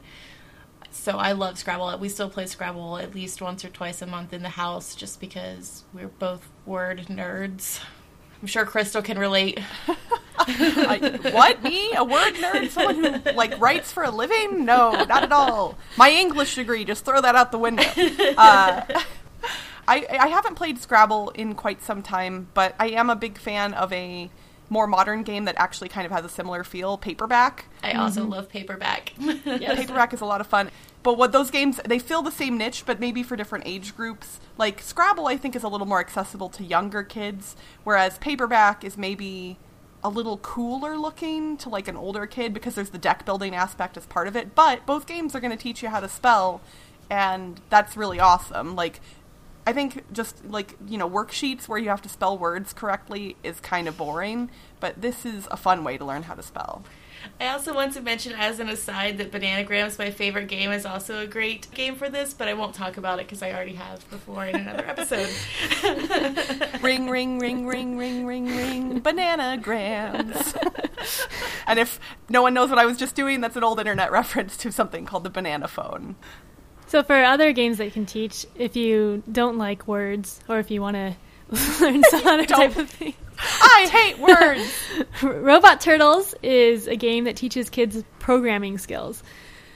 So 0.89 1.17
I 1.17 1.33
love 1.33 1.59
Scrabble. 1.59 1.97
We 1.99 2.09
still 2.09 2.29
play 2.29 2.47
Scrabble 2.47 2.97
at 2.97 3.13
least 3.13 3.41
once 3.41 3.63
or 3.63 3.69
twice 3.69 4.01
a 4.01 4.07
month 4.07 4.33
in 4.33 4.41
the 4.41 4.49
house 4.49 4.95
just 4.95 5.19
because 5.19 5.83
we're 5.93 6.07
both 6.07 6.49
word 6.65 7.05
nerds. 7.09 7.79
I'm 8.41 8.47
sure 8.47 8.65
Crystal 8.65 9.01
can 9.01 9.17
relate. 9.17 9.59
I, 10.37 11.19
what 11.31 11.63
me? 11.63 11.93
A 11.95 12.03
word 12.03 12.33
nerd? 12.35 12.69
Someone 12.69 13.03
who 13.03 13.31
like 13.31 13.59
writes 13.59 13.91
for 13.91 14.03
a 14.03 14.11
living? 14.11 14.65
No, 14.65 14.91
not 15.05 15.23
at 15.23 15.31
all. 15.31 15.77
My 15.97 16.11
English 16.11 16.55
degree, 16.55 16.85
just 16.85 17.05
throw 17.05 17.21
that 17.21 17.35
out 17.35 17.51
the 17.51 17.57
window. 17.57 17.83
Uh, 18.37 18.81
I 19.87 20.05
I 20.09 20.27
haven't 20.27 20.55
played 20.55 20.79
Scrabble 20.79 21.29
in 21.29 21.55
quite 21.55 21.81
some 21.81 22.01
time, 22.03 22.47
but 22.53 22.75
I 22.79 22.89
am 22.89 23.09
a 23.09 23.15
big 23.15 23.37
fan 23.37 23.73
of 23.73 23.91
a 23.93 24.29
more 24.69 24.87
modern 24.87 25.23
game 25.23 25.45
that 25.45 25.55
actually 25.57 25.89
kind 25.89 26.05
of 26.05 26.11
has 26.11 26.25
a 26.25 26.29
similar 26.29 26.63
feel, 26.63 26.97
Paperback. 26.97 27.65
I 27.83 27.93
also 27.93 28.25
love 28.25 28.49
paperback. 28.49 29.13
Yes. 29.45 29.77
Paperback 29.79 30.13
is 30.13 30.21
a 30.21 30.25
lot 30.25 30.41
of 30.41 30.47
fun. 30.47 30.69
But 31.05 31.19
what 31.19 31.31
those 31.31 31.51
games 31.51 31.79
they 31.85 31.99
fill 31.99 32.23
the 32.23 32.31
same 32.31 32.57
niche, 32.57 32.83
but 32.83 32.99
maybe 32.99 33.21
for 33.21 33.35
different 33.35 33.67
age 33.67 33.95
groups. 33.95 34.39
Like 34.57 34.81
Scrabble, 34.81 35.27
I 35.27 35.37
think 35.37 35.55
is 35.55 35.61
a 35.61 35.67
little 35.67 35.85
more 35.85 35.99
accessible 35.99 36.49
to 36.49 36.63
younger 36.63 37.03
kids, 37.03 37.55
whereas 37.83 38.17
Paperback 38.17 38.83
is 38.83 38.97
maybe 38.97 39.59
a 40.03 40.09
little 40.09 40.39
cooler 40.39 40.97
looking 40.97 41.57
to 41.57 41.69
like 41.69 41.87
an 41.87 41.95
older 41.95 42.25
kid 42.25 42.55
because 42.55 42.73
there's 42.73 42.89
the 42.89 42.97
deck 42.97 43.23
building 43.23 43.53
aspect 43.53 43.97
as 43.97 44.07
part 44.07 44.27
of 44.27 44.35
it. 44.35 44.55
But 44.55 44.87
both 44.87 45.05
games 45.05 45.35
are 45.35 45.39
going 45.39 45.55
to 45.55 45.63
teach 45.63 45.83
you 45.83 45.89
how 45.89 45.99
to 45.99 46.09
spell, 46.09 46.61
and 47.07 47.61
that's 47.69 47.95
really 47.95 48.19
awesome. 48.19 48.75
Like 48.75 48.99
I 49.67 49.73
think 49.73 50.11
just 50.11 50.43
like, 50.43 50.75
you 50.87 50.97
know, 50.97 51.07
worksheets 51.07 51.67
where 51.67 51.77
you 51.77 51.89
have 51.89 52.01
to 52.01 52.09
spell 52.09 52.35
words 52.35 52.73
correctly 52.73 53.35
is 53.43 53.59
kind 53.59 53.87
of 53.87 53.95
boring, 53.95 54.49
but 54.79 54.99
this 55.03 55.23
is 55.23 55.47
a 55.51 55.57
fun 55.57 55.83
way 55.83 55.99
to 55.99 56.05
learn 56.05 56.23
how 56.23 56.33
to 56.33 56.41
spell. 56.41 56.83
I 57.39 57.47
also 57.49 57.73
want 57.73 57.93
to 57.93 58.01
mention, 58.01 58.33
as 58.33 58.59
an 58.59 58.69
aside, 58.69 59.17
that 59.17 59.31
Bananagrams, 59.31 59.99
my 59.99 60.11
favorite 60.11 60.47
game, 60.47 60.71
is 60.71 60.85
also 60.85 61.19
a 61.19 61.27
great 61.27 61.69
game 61.71 61.95
for 61.95 62.09
this, 62.09 62.33
but 62.33 62.47
I 62.47 62.53
won't 62.53 62.73
talk 62.73 62.97
about 62.97 63.19
it 63.19 63.25
because 63.25 63.41
I 63.41 63.51
already 63.51 63.73
have 63.73 64.09
before 64.09 64.45
in 64.45 64.55
another 64.55 64.85
episode. 64.87 65.29
ring, 66.81 67.09
ring, 67.09 67.39
ring, 67.39 67.65
ring, 67.65 67.97
ring, 67.97 68.25
ring, 68.25 68.45
ring, 68.47 69.01
bananagrams. 69.01 70.55
and 71.67 71.79
if 71.79 71.99
no 72.29 72.41
one 72.41 72.53
knows 72.53 72.69
what 72.69 72.79
I 72.79 72.85
was 72.85 72.97
just 72.97 73.15
doing, 73.15 73.41
that's 73.41 73.55
an 73.55 73.63
old 73.63 73.79
internet 73.79 74.11
reference 74.11 74.57
to 74.57 74.71
something 74.71 75.05
called 75.05 75.23
the 75.23 75.29
banana 75.29 75.67
phone. 75.67 76.15
So 76.87 77.03
for 77.03 77.23
other 77.23 77.51
games 77.51 77.77
that 77.79 77.85
you 77.85 77.91
can 77.91 78.05
teach, 78.05 78.45
if 78.55 78.75
you 78.75 79.23
don't 79.31 79.57
like 79.57 79.87
words 79.87 80.39
or 80.47 80.59
if 80.59 80.69
you 80.69 80.81
want 80.81 80.95
to 80.95 81.15
learn 81.81 82.03
some 82.03 82.27
other 82.27 82.45
type 82.45 82.77
of 82.77 82.89
thing, 82.89 83.15
I 83.65 83.89
hate 83.91 84.19
words. 84.19 85.05
Robot 85.23 85.81
Turtles 85.81 86.35
is 86.41 86.87
a 86.87 86.95
game 86.95 87.25
that 87.25 87.35
teaches 87.35 87.69
kids 87.69 88.03
programming 88.19 88.77
skills. 88.77 89.23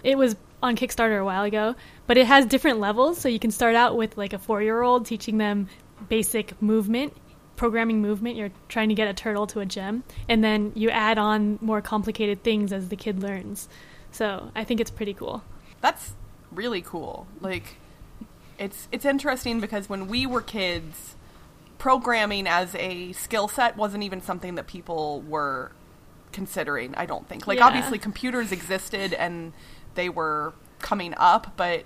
It 0.03 0.17
was 0.17 0.35
on 0.61 0.75
Kickstarter 0.75 1.19
a 1.19 1.25
while 1.25 1.43
ago, 1.43 1.75
but 2.07 2.17
it 2.17 2.27
has 2.27 2.45
different 2.45 2.79
levels. 2.79 3.17
So 3.17 3.29
you 3.29 3.39
can 3.39 3.51
start 3.51 3.75
out 3.75 3.97
with 3.97 4.17
like 4.17 4.33
a 4.33 4.39
four 4.39 4.61
year 4.61 4.81
old 4.81 5.05
teaching 5.05 5.37
them 5.37 5.67
basic 6.07 6.61
movement, 6.61 7.13
programming 7.55 8.01
movement. 8.01 8.35
You're 8.35 8.51
trying 8.67 8.89
to 8.89 8.95
get 8.95 9.07
a 9.07 9.13
turtle 9.13 9.47
to 9.47 9.59
a 9.59 9.65
gem, 9.65 10.03
and 10.27 10.43
then 10.43 10.71
you 10.75 10.89
add 10.89 11.17
on 11.17 11.59
more 11.61 11.81
complicated 11.81 12.43
things 12.43 12.71
as 12.71 12.89
the 12.89 12.95
kid 12.95 13.21
learns. 13.21 13.67
So 14.11 14.51
I 14.55 14.63
think 14.63 14.79
it's 14.79 14.91
pretty 14.91 15.13
cool. 15.13 15.43
That's 15.81 16.13
really 16.51 16.81
cool. 16.81 17.27
Like, 17.41 17.77
it's 18.57 18.87
it's 18.91 19.05
interesting 19.05 19.59
because 19.59 19.89
when 19.89 20.07
we 20.07 20.25
were 20.25 20.41
kids, 20.41 21.15
programming 21.79 22.45
as 22.45 22.75
a 22.75 23.11
skill 23.13 23.47
set 23.47 23.75
wasn't 23.75 24.03
even 24.03 24.21
something 24.21 24.53
that 24.55 24.67
people 24.67 25.21
were 25.21 25.71
considering. 26.31 26.93
I 26.95 27.07
don't 27.07 27.27
think. 27.27 27.47
Like, 27.47 27.57
Yeah. 27.57 27.65
obviously, 27.65 27.97
computers 27.97 28.51
existed 28.51 29.13
and 29.13 29.53
they 29.95 30.09
were 30.09 30.53
coming 30.77 31.15
up, 31.17 31.53
but 31.57 31.85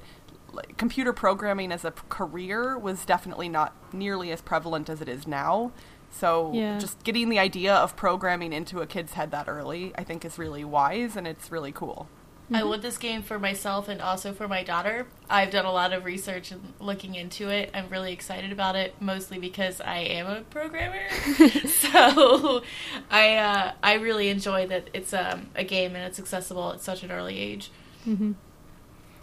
like, 0.51 0.77
computer 0.77 1.13
programming 1.13 1.71
as 1.71 1.83
a 1.85 1.91
career 2.09 2.77
was 2.77 3.05
definitely 3.05 3.49
not 3.49 3.73
nearly 3.93 4.31
as 4.31 4.41
prevalent 4.41 4.89
as 4.89 5.01
it 5.01 5.07
is 5.09 5.25
now. 5.25 5.71
So, 6.11 6.51
Yeah. 6.53 6.77
just 6.77 7.03
getting 7.03 7.29
the 7.29 7.39
idea 7.39 7.73
of 7.73 7.95
programming 7.95 8.53
into 8.53 8.81
a 8.81 8.85
kid's 8.85 9.13
head 9.13 9.31
that 9.31 9.47
early, 9.47 9.93
I 9.97 10.03
think, 10.03 10.23
is 10.25 10.37
really 10.37 10.63
wise 10.63 11.15
and 11.15 11.25
it's 11.25 11.51
really 11.51 11.71
cool. 11.71 12.07
I 12.51 12.63
want 12.63 12.81
this 12.81 12.97
game 12.97 13.23
for 13.23 13.39
myself 13.39 13.87
and 13.87 14.01
also 14.01 14.33
for 14.33 14.47
my 14.47 14.63
daughter. 14.63 15.07
I've 15.29 15.49
done 15.49 15.65
a 15.65 15.71
lot 15.71 15.93
of 15.93 16.05
research 16.05 16.51
and 16.51 16.73
looking 16.79 17.15
into 17.15 17.49
it. 17.49 17.71
I'm 17.73 17.89
really 17.89 18.11
excited 18.11 18.51
about 18.51 18.75
it, 18.75 18.93
mostly 18.99 19.39
because 19.39 19.79
I 19.81 19.99
am 19.99 20.27
a 20.27 20.41
programmer. 20.41 21.09
so 21.67 22.61
I 23.09 23.35
uh, 23.37 23.71
I 23.81 23.93
really 23.93 24.29
enjoy 24.29 24.67
that 24.67 24.89
it's 24.93 25.13
um, 25.13 25.47
a 25.55 25.63
game 25.63 25.95
and 25.95 26.05
it's 26.05 26.19
accessible 26.19 26.73
at 26.73 26.81
such 26.81 27.03
an 27.03 27.11
early 27.11 27.39
age. 27.39 27.71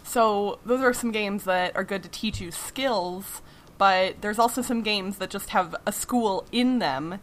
So 0.03 0.59
those 0.65 0.81
are 0.81 0.93
some 0.93 1.11
games 1.11 1.43
that 1.45 1.75
are 1.75 1.83
good 1.83 2.03
to 2.03 2.09
teach 2.09 2.41
you 2.41 2.51
skills, 2.51 3.41
but 3.77 4.21
there's 4.21 4.39
also 4.39 4.61
some 4.61 4.81
games 4.81 5.17
that 5.17 5.29
just 5.29 5.49
have 5.51 5.75
a 5.85 5.91
school 5.91 6.45
in 6.51 6.79
them. 6.79 7.19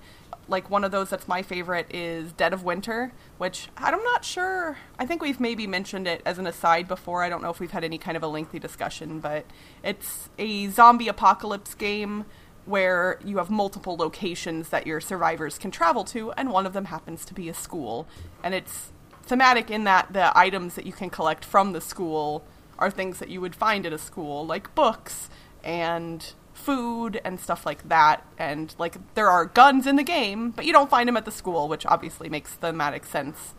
Like 0.48 0.70
one 0.70 0.82
of 0.82 0.90
those 0.90 1.10
that's 1.10 1.28
my 1.28 1.42
favorite 1.42 1.86
is 1.94 2.32
Dead 2.32 2.52
of 2.52 2.64
Winter, 2.64 3.12
which 3.36 3.68
I'm 3.76 4.02
not 4.02 4.24
sure. 4.24 4.78
I 4.98 5.06
think 5.06 5.22
we've 5.22 5.40
maybe 5.40 5.66
mentioned 5.66 6.06
it 6.06 6.22
as 6.24 6.38
an 6.38 6.46
aside 6.46 6.88
before. 6.88 7.22
I 7.22 7.28
don't 7.28 7.42
know 7.42 7.50
if 7.50 7.60
we've 7.60 7.70
had 7.70 7.84
any 7.84 7.98
kind 7.98 8.16
of 8.16 8.22
a 8.22 8.28
lengthy 8.28 8.58
discussion, 8.58 9.20
but 9.20 9.44
it's 9.84 10.30
a 10.38 10.68
zombie 10.68 11.08
apocalypse 11.08 11.74
game 11.74 12.24
where 12.64 13.18
you 13.24 13.38
have 13.38 13.48
multiple 13.48 13.96
locations 13.96 14.68
that 14.68 14.86
your 14.86 15.00
survivors 15.00 15.58
can 15.58 15.70
travel 15.70 16.04
to, 16.04 16.32
and 16.32 16.50
one 16.50 16.66
of 16.66 16.74
them 16.74 16.86
happens 16.86 17.24
to 17.24 17.34
be 17.34 17.48
a 17.48 17.54
school. 17.54 18.06
And 18.42 18.54
it's 18.54 18.92
thematic 19.22 19.70
in 19.70 19.84
that 19.84 20.12
the 20.12 20.36
items 20.36 20.74
that 20.74 20.86
you 20.86 20.92
can 20.92 21.10
collect 21.10 21.44
from 21.44 21.72
the 21.72 21.80
school 21.80 22.44
are 22.78 22.90
things 22.90 23.18
that 23.18 23.28
you 23.28 23.40
would 23.40 23.54
find 23.54 23.86
at 23.86 23.92
a 23.92 23.98
school, 23.98 24.46
like 24.46 24.74
books 24.74 25.30
and 25.64 26.32
food 26.58 27.20
and 27.24 27.40
stuff 27.40 27.64
like 27.64 27.88
that. 27.88 28.26
And 28.36 28.74
like 28.78 28.96
there 29.14 29.30
are 29.30 29.46
guns 29.46 29.86
in 29.86 29.96
the 29.96 30.02
game, 30.02 30.50
but 30.50 30.64
you 30.64 30.72
don't 30.72 30.90
find 30.90 31.08
them 31.08 31.16
at 31.16 31.24
the 31.24 31.30
school, 31.30 31.68
which 31.68 31.86
obviously 31.86 32.28
makes 32.28 32.54
thematic 32.54 33.06
sense, 33.06 33.54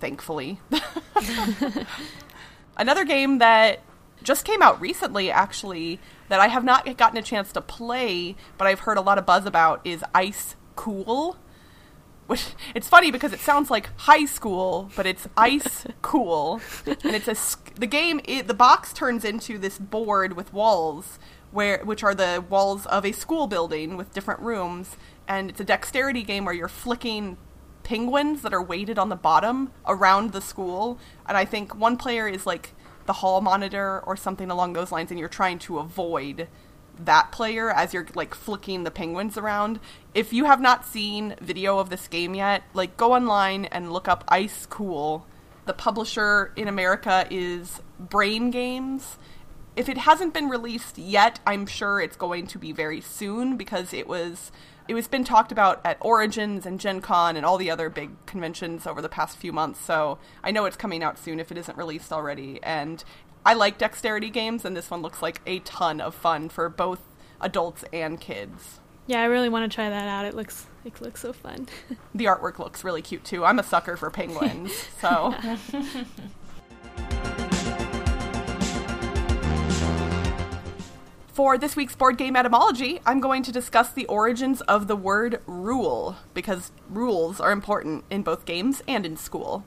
thankfully. 0.00 0.60
Another 2.76 3.04
game 3.04 3.38
that 3.38 3.80
just 4.22 4.44
came 4.44 4.62
out 4.62 4.80
recently, 4.80 5.30
actually, 5.30 6.00
that 6.28 6.40
I 6.40 6.48
have 6.48 6.64
not 6.64 6.96
gotten 6.96 7.18
a 7.18 7.22
chance 7.22 7.52
to 7.52 7.60
play, 7.60 8.36
but 8.56 8.66
I've 8.66 8.80
heard 8.80 8.98
a 8.98 9.02
lot 9.02 9.18
of 9.18 9.26
buzz 9.26 9.46
about 9.46 9.80
is 9.84 10.04
Ice 10.14 10.56
Cool. 10.76 11.36
Which 12.26 12.48
it's 12.74 12.88
funny 12.88 13.10
because 13.10 13.32
it 13.32 13.40
sounds 13.40 13.70
like 13.70 13.88
high 14.00 14.26
school, 14.26 14.90
but 14.94 15.06
it's 15.06 15.26
ice 15.34 15.86
cool, 16.02 16.60
and 16.84 17.14
it's 17.14 17.26
a 17.26 17.34
the 17.80 17.86
game. 17.86 18.20
It, 18.24 18.46
the 18.46 18.52
box 18.52 18.92
turns 18.92 19.24
into 19.24 19.56
this 19.56 19.78
board 19.78 20.34
with 20.34 20.52
walls, 20.52 21.18
where 21.50 21.84
which 21.84 22.02
are 22.02 22.14
the 22.14 22.44
walls 22.48 22.86
of 22.86 23.04
a 23.04 23.12
school 23.12 23.46
building 23.46 23.96
with 23.96 24.12
different 24.12 24.40
rooms, 24.40 24.96
and 25.26 25.50
it's 25.50 25.60
a 25.60 25.64
dexterity 25.64 26.22
game 26.22 26.44
where 26.44 26.54
you're 26.54 26.68
flicking 26.68 27.36
penguins 27.82 28.42
that 28.42 28.52
are 28.52 28.62
weighted 28.62 28.98
on 28.98 29.08
the 29.08 29.16
bottom 29.16 29.72
around 29.86 30.32
the 30.32 30.40
school, 30.40 30.98
and 31.26 31.36
I 31.36 31.44
think 31.44 31.74
one 31.74 31.96
player 31.96 32.28
is 32.28 32.46
like 32.46 32.74
the 33.06 33.14
hall 33.14 33.40
monitor 33.40 34.00
or 34.00 34.16
something 34.16 34.50
along 34.50 34.74
those 34.74 34.92
lines, 34.92 35.10
and 35.10 35.18
you're 35.18 35.28
trying 35.28 35.58
to 35.60 35.78
avoid 35.78 36.48
that 36.98 37.32
player 37.32 37.70
as 37.70 37.94
you're 37.94 38.06
like 38.14 38.34
flicking 38.34 38.84
the 38.84 38.90
penguins 38.90 39.38
around. 39.38 39.80
If 40.14 40.32
you 40.32 40.44
have 40.44 40.60
not 40.60 40.84
seen 40.84 41.36
video 41.40 41.78
of 41.78 41.90
this 41.90 42.08
game 42.08 42.34
yet, 42.34 42.64
like 42.74 42.96
go 42.96 43.14
online 43.14 43.66
and 43.66 43.92
look 43.92 44.08
up 44.08 44.24
Ice 44.28 44.66
Cool. 44.66 45.26
The 45.64 45.72
publisher 45.72 46.52
in 46.56 46.66
America 46.66 47.26
is 47.30 47.80
Brain 47.98 48.50
Games. 48.50 49.16
If 49.78 49.88
it 49.88 49.98
hasn't 49.98 50.34
been 50.34 50.48
released 50.48 50.98
yet, 50.98 51.38
I'm 51.46 51.64
sure 51.64 52.00
it's 52.00 52.16
going 52.16 52.48
to 52.48 52.58
be 52.58 52.72
very 52.72 53.00
soon 53.00 53.56
because 53.56 53.94
it 53.94 54.08
was 54.08 54.50
it 54.88 54.94
was 54.94 55.06
been 55.06 55.22
talked 55.22 55.52
about 55.52 55.80
at 55.84 55.98
Origins 56.00 56.66
and 56.66 56.80
Gen 56.80 57.00
Con 57.00 57.36
and 57.36 57.46
all 57.46 57.58
the 57.58 57.70
other 57.70 57.88
big 57.88 58.10
conventions 58.26 58.88
over 58.88 59.00
the 59.00 59.08
past 59.08 59.36
few 59.36 59.52
months. 59.52 59.78
So 59.78 60.18
I 60.42 60.50
know 60.50 60.64
it's 60.64 60.76
coming 60.76 61.04
out 61.04 61.16
soon 61.16 61.38
if 61.38 61.52
it 61.52 61.58
isn't 61.58 61.78
released 61.78 62.12
already. 62.12 62.58
And 62.60 63.04
I 63.46 63.54
like 63.54 63.78
dexterity 63.78 64.30
games, 64.30 64.64
and 64.64 64.76
this 64.76 64.90
one 64.90 65.00
looks 65.00 65.22
like 65.22 65.42
a 65.46 65.60
ton 65.60 66.00
of 66.00 66.12
fun 66.12 66.48
for 66.48 66.68
both 66.68 67.00
adults 67.40 67.84
and 67.92 68.20
kids. 68.20 68.80
Yeah, 69.06 69.22
I 69.22 69.26
really 69.26 69.48
want 69.48 69.70
to 69.70 69.72
try 69.72 69.88
that 69.88 70.08
out. 70.08 70.24
It 70.24 70.34
looks 70.34 70.66
it 70.84 71.00
looks 71.00 71.20
so 71.20 71.32
fun. 71.32 71.68
The 72.16 72.24
artwork 72.24 72.58
looks 72.58 72.82
really 72.82 73.02
cute 73.02 73.22
too. 73.22 73.44
I'm 73.44 73.60
a 73.60 73.62
sucker 73.62 73.96
for 73.96 74.10
penguins, 74.10 74.72
so. 75.00 75.36
For 81.38 81.56
this 81.56 81.76
week's 81.76 81.94
board 81.94 82.18
game 82.18 82.34
etymology, 82.34 82.98
I'm 83.06 83.20
going 83.20 83.44
to 83.44 83.52
discuss 83.52 83.92
the 83.92 84.06
origins 84.06 84.60
of 84.62 84.88
the 84.88 84.96
word 84.96 85.40
rule, 85.46 86.16
because 86.34 86.72
rules 86.90 87.38
are 87.38 87.52
important 87.52 88.02
in 88.10 88.24
both 88.24 88.44
games 88.44 88.82
and 88.88 89.06
in 89.06 89.16
school. 89.16 89.64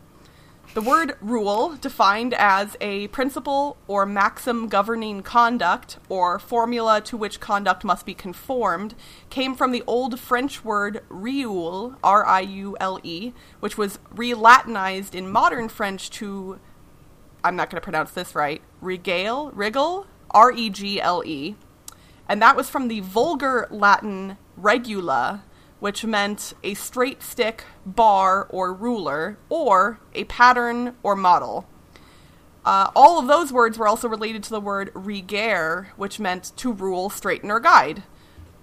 The 0.73 0.81
word 0.81 1.15
rule, 1.21 1.77
defined 1.79 2.33
as 2.33 2.75
a 2.81 3.07
principle 3.07 3.77
or 3.87 4.05
maxim 4.05 4.67
governing 4.67 5.23
conduct 5.23 5.97
or 6.09 6.39
formula 6.39 6.99
to 7.03 7.15
which 7.15 7.39
conduct 7.39 7.85
must 7.85 8.05
be 8.05 8.15
conformed, 8.15 8.93
came 9.29 9.55
from 9.55 9.71
the 9.71 9.85
old 9.87 10.19
French 10.19 10.65
word 10.65 11.01
riule, 11.07 11.95
R 12.03 12.25
I 12.25 12.41
U 12.41 12.75
L 12.81 12.99
E, 13.01 13.31
which 13.61 13.77
was 13.77 13.97
re-Latinized 14.13 15.15
in 15.15 15.31
modern 15.31 15.69
French 15.69 16.09
to 16.09 16.59
I'm 17.45 17.55
not 17.55 17.69
going 17.69 17.79
to 17.79 17.83
pronounce 17.83 18.11
this 18.11 18.35
right. 18.35 18.61
Regale, 18.81 19.51
wriggle, 19.51 20.05
R 20.31 20.51
E 20.51 20.69
G 20.69 21.01
L 21.01 21.23
E. 21.25 21.55
And 22.27 22.41
that 22.41 22.55
was 22.55 22.69
from 22.69 22.87
the 22.87 23.01
vulgar 23.01 23.67
Latin 23.69 24.37
regula, 24.55 25.43
which 25.79 26.05
meant 26.05 26.53
a 26.63 26.73
straight 26.75 27.21
stick, 27.21 27.63
bar, 27.85 28.47
or 28.49 28.73
ruler, 28.73 29.37
or 29.49 29.99
a 30.13 30.23
pattern 30.25 30.95
or 31.03 31.15
model. 31.15 31.67
Uh, 32.63 32.91
all 32.95 33.17
of 33.17 33.27
those 33.27 33.51
words 33.51 33.77
were 33.77 33.87
also 33.87 34.07
related 34.07 34.43
to 34.43 34.51
the 34.51 34.61
word 34.61 34.93
rigere, 34.93 35.87
which 35.97 36.19
meant 36.19 36.51
to 36.57 36.71
rule, 36.71 37.09
straighten, 37.09 37.49
or 37.49 37.59
guide. 37.59 38.03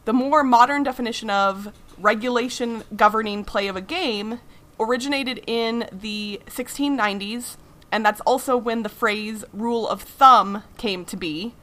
The 0.04 0.12
more 0.12 0.44
modern 0.44 0.84
definition 0.84 1.28
of 1.28 1.72
regulation 1.98 2.84
governing 2.94 3.44
play 3.44 3.66
of 3.66 3.76
a 3.76 3.80
game 3.80 4.40
originated 4.78 5.42
in 5.46 5.88
the 5.92 6.40
1690s, 6.46 7.56
and 7.90 8.04
that's 8.04 8.20
also 8.22 8.56
when 8.56 8.82
the 8.82 8.88
phrase 8.88 9.44
rule 9.52 9.88
of 9.88 10.02
thumb 10.02 10.62
came 10.76 11.04
to 11.06 11.16
be. 11.16 11.54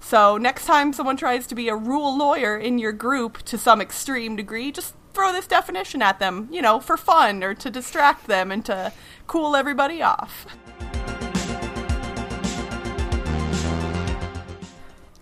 So, 0.00 0.36
next 0.36 0.66
time 0.66 0.92
someone 0.92 1.16
tries 1.16 1.46
to 1.46 1.54
be 1.54 1.68
a 1.68 1.76
rule 1.76 2.16
lawyer 2.16 2.58
in 2.58 2.78
your 2.78 2.92
group 2.92 3.42
to 3.44 3.56
some 3.56 3.80
extreme 3.80 4.36
degree, 4.36 4.70
just 4.70 4.94
throw 5.14 5.32
this 5.32 5.46
definition 5.46 6.02
at 6.02 6.18
them, 6.18 6.48
you 6.50 6.60
know, 6.60 6.80
for 6.80 6.96
fun 6.96 7.42
or 7.42 7.54
to 7.54 7.70
distract 7.70 8.26
them 8.26 8.50
and 8.50 8.64
to 8.66 8.92
cool 9.26 9.56
everybody 9.56 10.02
off. 10.02 10.46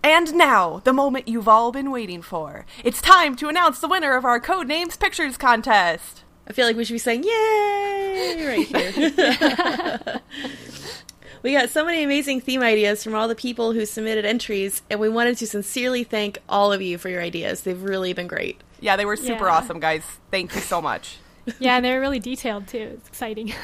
And 0.05 0.35
now, 0.35 0.81
the 0.83 0.93
moment 0.93 1.29
you've 1.29 1.47
all 1.47 1.71
been 1.71 1.93
waiting 1.93 2.23
for. 2.23 2.67
It's 2.83 3.01
time 3.01 3.37
to 3.37 3.49
announce 3.49 3.79
the 3.79 3.87
winner 3.87 4.17
of 4.17 4.25
our 4.25 4.41
Codenames 4.41 4.99
Pictures 4.99 5.37
contest. 5.37 6.22
I 6.53 6.55
feel 6.55 6.67
like 6.67 6.77
we 6.77 6.85
should 6.85 6.93
be 6.93 6.99
saying 6.99 7.25
"Yay!" 7.25 8.45
right 8.47 8.67
here. 8.67 10.21
we 11.43 11.53
got 11.55 11.71
so 11.71 11.83
many 11.83 12.03
amazing 12.03 12.43
theme 12.43 12.63
ideas 12.63 13.03
from 13.03 13.15
all 13.15 13.27
the 13.27 13.35
people 13.35 13.73
who 13.73 13.87
submitted 13.87 14.27
entries, 14.27 14.83
and 14.91 15.01
we 15.01 15.09
wanted 15.09 15.39
to 15.39 15.47
sincerely 15.47 16.05
thank 16.05 16.37
all 16.51 16.71
of 16.71 16.83
you 16.83 16.99
for 16.99 17.09
your 17.09 17.23
ideas. 17.23 17.63
They've 17.63 17.83
really 17.83 18.13
been 18.13 18.27
great. 18.27 18.61
Yeah, 18.81 18.97
they 18.97 19.07
were 19.07 19.17
super 19.17 19.47
Yeah. 19.47 19.53
awesome, 19.55 19.81
guys. 19.81 20.03
Thank 20.31 20.55
you 20.55 20.61
so 20.61 20.83
much. 20.83 21.17
yeah, 21.59 21.77
and 21.77 21.85
they're 21.87 22.01
really 22.01 22.21
detailed 22.21 22.69
too. 22.69 22.99
It's 22.99 23.09
exciting. 23.09 23.55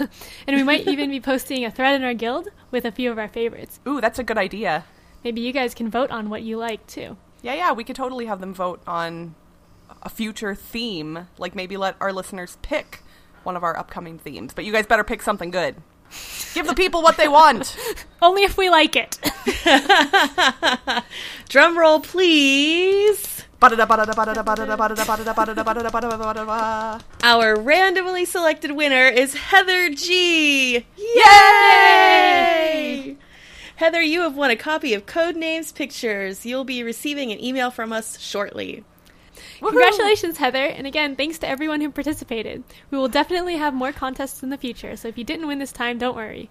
and 0.47 0.57
we 0.57 0.63
might 0.63 0.89
even 0.89 1.11
be 1.11 1.21
posting 1.21 1.67
a 1.67 1.71
thread 1.71 1.95
in 1.95 2.03
our 2.05 2.15
guild 2.15 2.49
with 2.71 2.87
a 2.87 2.91
few 2.91 3.11
of 3.13 3.19
our 3.19 3.29
favorites. 3.29 3.81
Ooh, 3.87 4.01
that's 4.01 4.19
a 4.19 4.25
good 4.25 4.39
idea. 4.39 4.87
maybe 5.23 5.43
you 5.43 5.53
guys 5.53 5.75
can 5.75 5.91
vote 5.91 6.11
on 6.11 6.31
what 6.31 6.41
you 6.41 6.57
like 6.57 6.87
too. 6.87 7.19
Yeah, 7.43 7.53
yeah, 7.53 7.73
we 7.73 7.85
could 7.85 7.97
totally 7.97 8.25
have 8.25 8.41
them 8.41 8.55
vote 8.55 8.81
on 8.87 9.35
a 10.03 10.09
future 10.09 10.55
theme. 10.55 11.27
Like 11.39 11.55
maybe 11.55 11.77
let 11.77 11.97
our 12.01 12.13
listeners 12.13 12.59
pick 12.63 13.03
one 13.43 13.57
of 13.57 13.65
our 13.65 13.77
upcoming 13.77 14.19
themes. 14.19 14.53
But 14.55 14.65
you 14.65 14.73
guys 14.73 14.87
better 14.87 15.05
pick 15.05 15.23
something 15.23 15.51
good. 15.51 15.77
Give 16.55 16.67
the 16.67 16.75
people 16.75 17.03
what 17.03 17.17
they 17.17 17.29
want. 17.29 17.77
Only 18.23 18.43
if 18.43 18.57
we 18.57 18.71
like 18.71 18.97
it. 18.97 19.19
Drum 21.49 21.79
roll, 21.79 22.01
please. 22.01 23.45
Our 27.23 27.61
randomly 27.61 28.25
selected 28.25 28.73
winner 28.73 29.07
is 29.09 29.35
Heather 29.35 29.91
G. 29.91 30.87
Yay! 30.97 33.17
Heather, 33.77 34.03
you 34.03 34.21
have 34.23 34.37
won 34.37 34.51
a 34.51 34.57
copy 34.57 34.95
of 34.95 35.07
Codenames 35.07 35.75
Pictures. 35.75 36.47
You'll 36.47 36.65
be 36.65 36.83
receiving 36.83 37.31
an 37.33 37.43
email 37.43 37.71
from 37.71 37.93
us 37.93 38.19
shortly. 38.21 38.85
Woohoo! 39.61 39.71
Congratulations, 39.71 40.37
Heather. 40.37 40.65
And 40.65 40.87
again, 40.87 41.17
thanks 41.17 41.39
to 41.39 41.49
everyone 41.49 41.81
who 41.81 41.91
participated. 41.91 42.63
We 42.91 42.99
will 42.99 43.09
definitely 43.09 43.57
have 43.57 43.75
more 43.75 43.93
contests 43.93 44.43
in 44.43 44.51
the 44.51 44.59
future, 44.59 44.97
so 44.97 45.09
if 45.09 45.19
you 45.19 45.25
didn't 45.25 45.47
win 45.47 45.59
this 45.59 45.73
time, 45.73 45.99
don't 45.99 46.17
worry. 46.17 46.51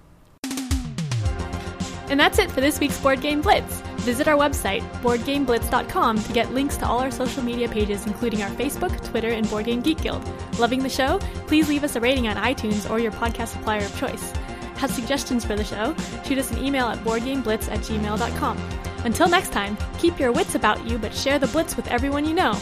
And 2.10 2.20
that's 2.20 2.40
it 2.40 2.50
for 2.50 2.62
this 2.62 2.80
week's 2.80 3.00
Board 3.00 3.22
Game 3.22 3.42
Blitz. 3.42 3.82
Visit 4.08 4.30
our 4.30 4.38
website, 4.38 4.82
boardgameblitz.com, 5.02 6.24
to 6.24 6.34
get 6.34 6.54
links 6.54 6.78
to 6.78 6.88
all 6.88 7.00
our 7.00 7.12
social 7.12 7.44
media 7.44 7.68
pages, 7.68 8.06
including 8.06 8.42
our 8.42 8.50
Facebook, 8.52 9.04
Twitter, 9.10 9.30
and 9.30 9.50
Board 9.50 9.66
Game 9.66 9.82
Geek 9.82 10.02
Guild. 10.02 10.24
Loving 10.58 10.82
the 10.82 10.90
show? 10.90 11.20
Please 11.48 11.68
leave 11.68 11.84
us 11.84 11.98
a 11.98 12.00
rating 12.00 12.30
on 12.30 12.38
iTunes 12.38 12.90
or 12.90 13.00
your 13.00 13.12
podcast 13.12 13.50
supplier 13.50 13.84
of 13.84 14.00
choice. 14.00 14.32
Have 14.78 14.92
suggestions 14.92 15.44
for 15.44 15.56
the 15.56 15.64
show? 15.64 15.94
Shoot 16.24 16.38
us 16.38 16.52
an 16.52 16.64
email 16.64 16.86
at 16.86 17.00
boardgameblitz 17.00 17.70
at 17.70 17.80
gmail.com. 17.80 18.58
Until 19.04 19.28
next 19.28 19.52
time, 19.52 19.78
keep 20.00 20.18
your 20.18 20.32
wits 20.32 20.56
about 20.56 20.86
you, 20.88 20.98
but 20.98 21.14
share 21.14 21.40
the 21.40 21.48
blitz 21.48 21.76
with 21.76 21.88
everyone 21.88 22.26
you 22.26 22.34
know. 22.34 22.58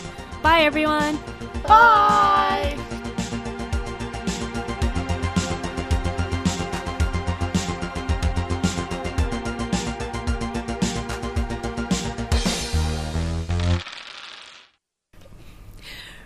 Bye, 0.45 0.61
everyone! 0.61 1.17
Bye! 1.63 2.77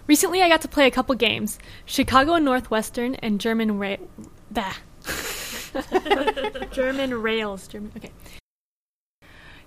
Recently, 0.06 0.42
I 0.42 0.50
got 0.50 0.60
to 0.64 0.68
play 0.68 0.86
a 0.86 0.92
couple 0.92 1.16
games 1.16 1.58
Chicago 1.86 2.34
and 2.34 2.44
Northwestern 2.44 3.16
and 3.16 3.40
German 3.40 3.80
Ra- 3.80 3.96
bah. 4.52 4.74
German 6.74 7.22
Rails. 7.22 7.70
German. 7.70 7.94
Okay. 7.96 8.12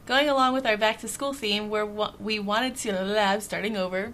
Going 0.04 0.28
along 0.28 0.52
with 0.52 0.66
our 0.66 0.76
back 0.76 0.98
to 0.98 1.08
school 1.08 1.32
theme, 1.32 1.70
where 1.70 1.86
we 1.86 2.38
wanted 2.38 2.76
to 2.76 2.92
lab 3.02 3.40
starting 3.40 3.78
over. 3.78 4.12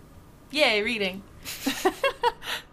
Yay, 0.50 0.82
reading. 0.82 1.22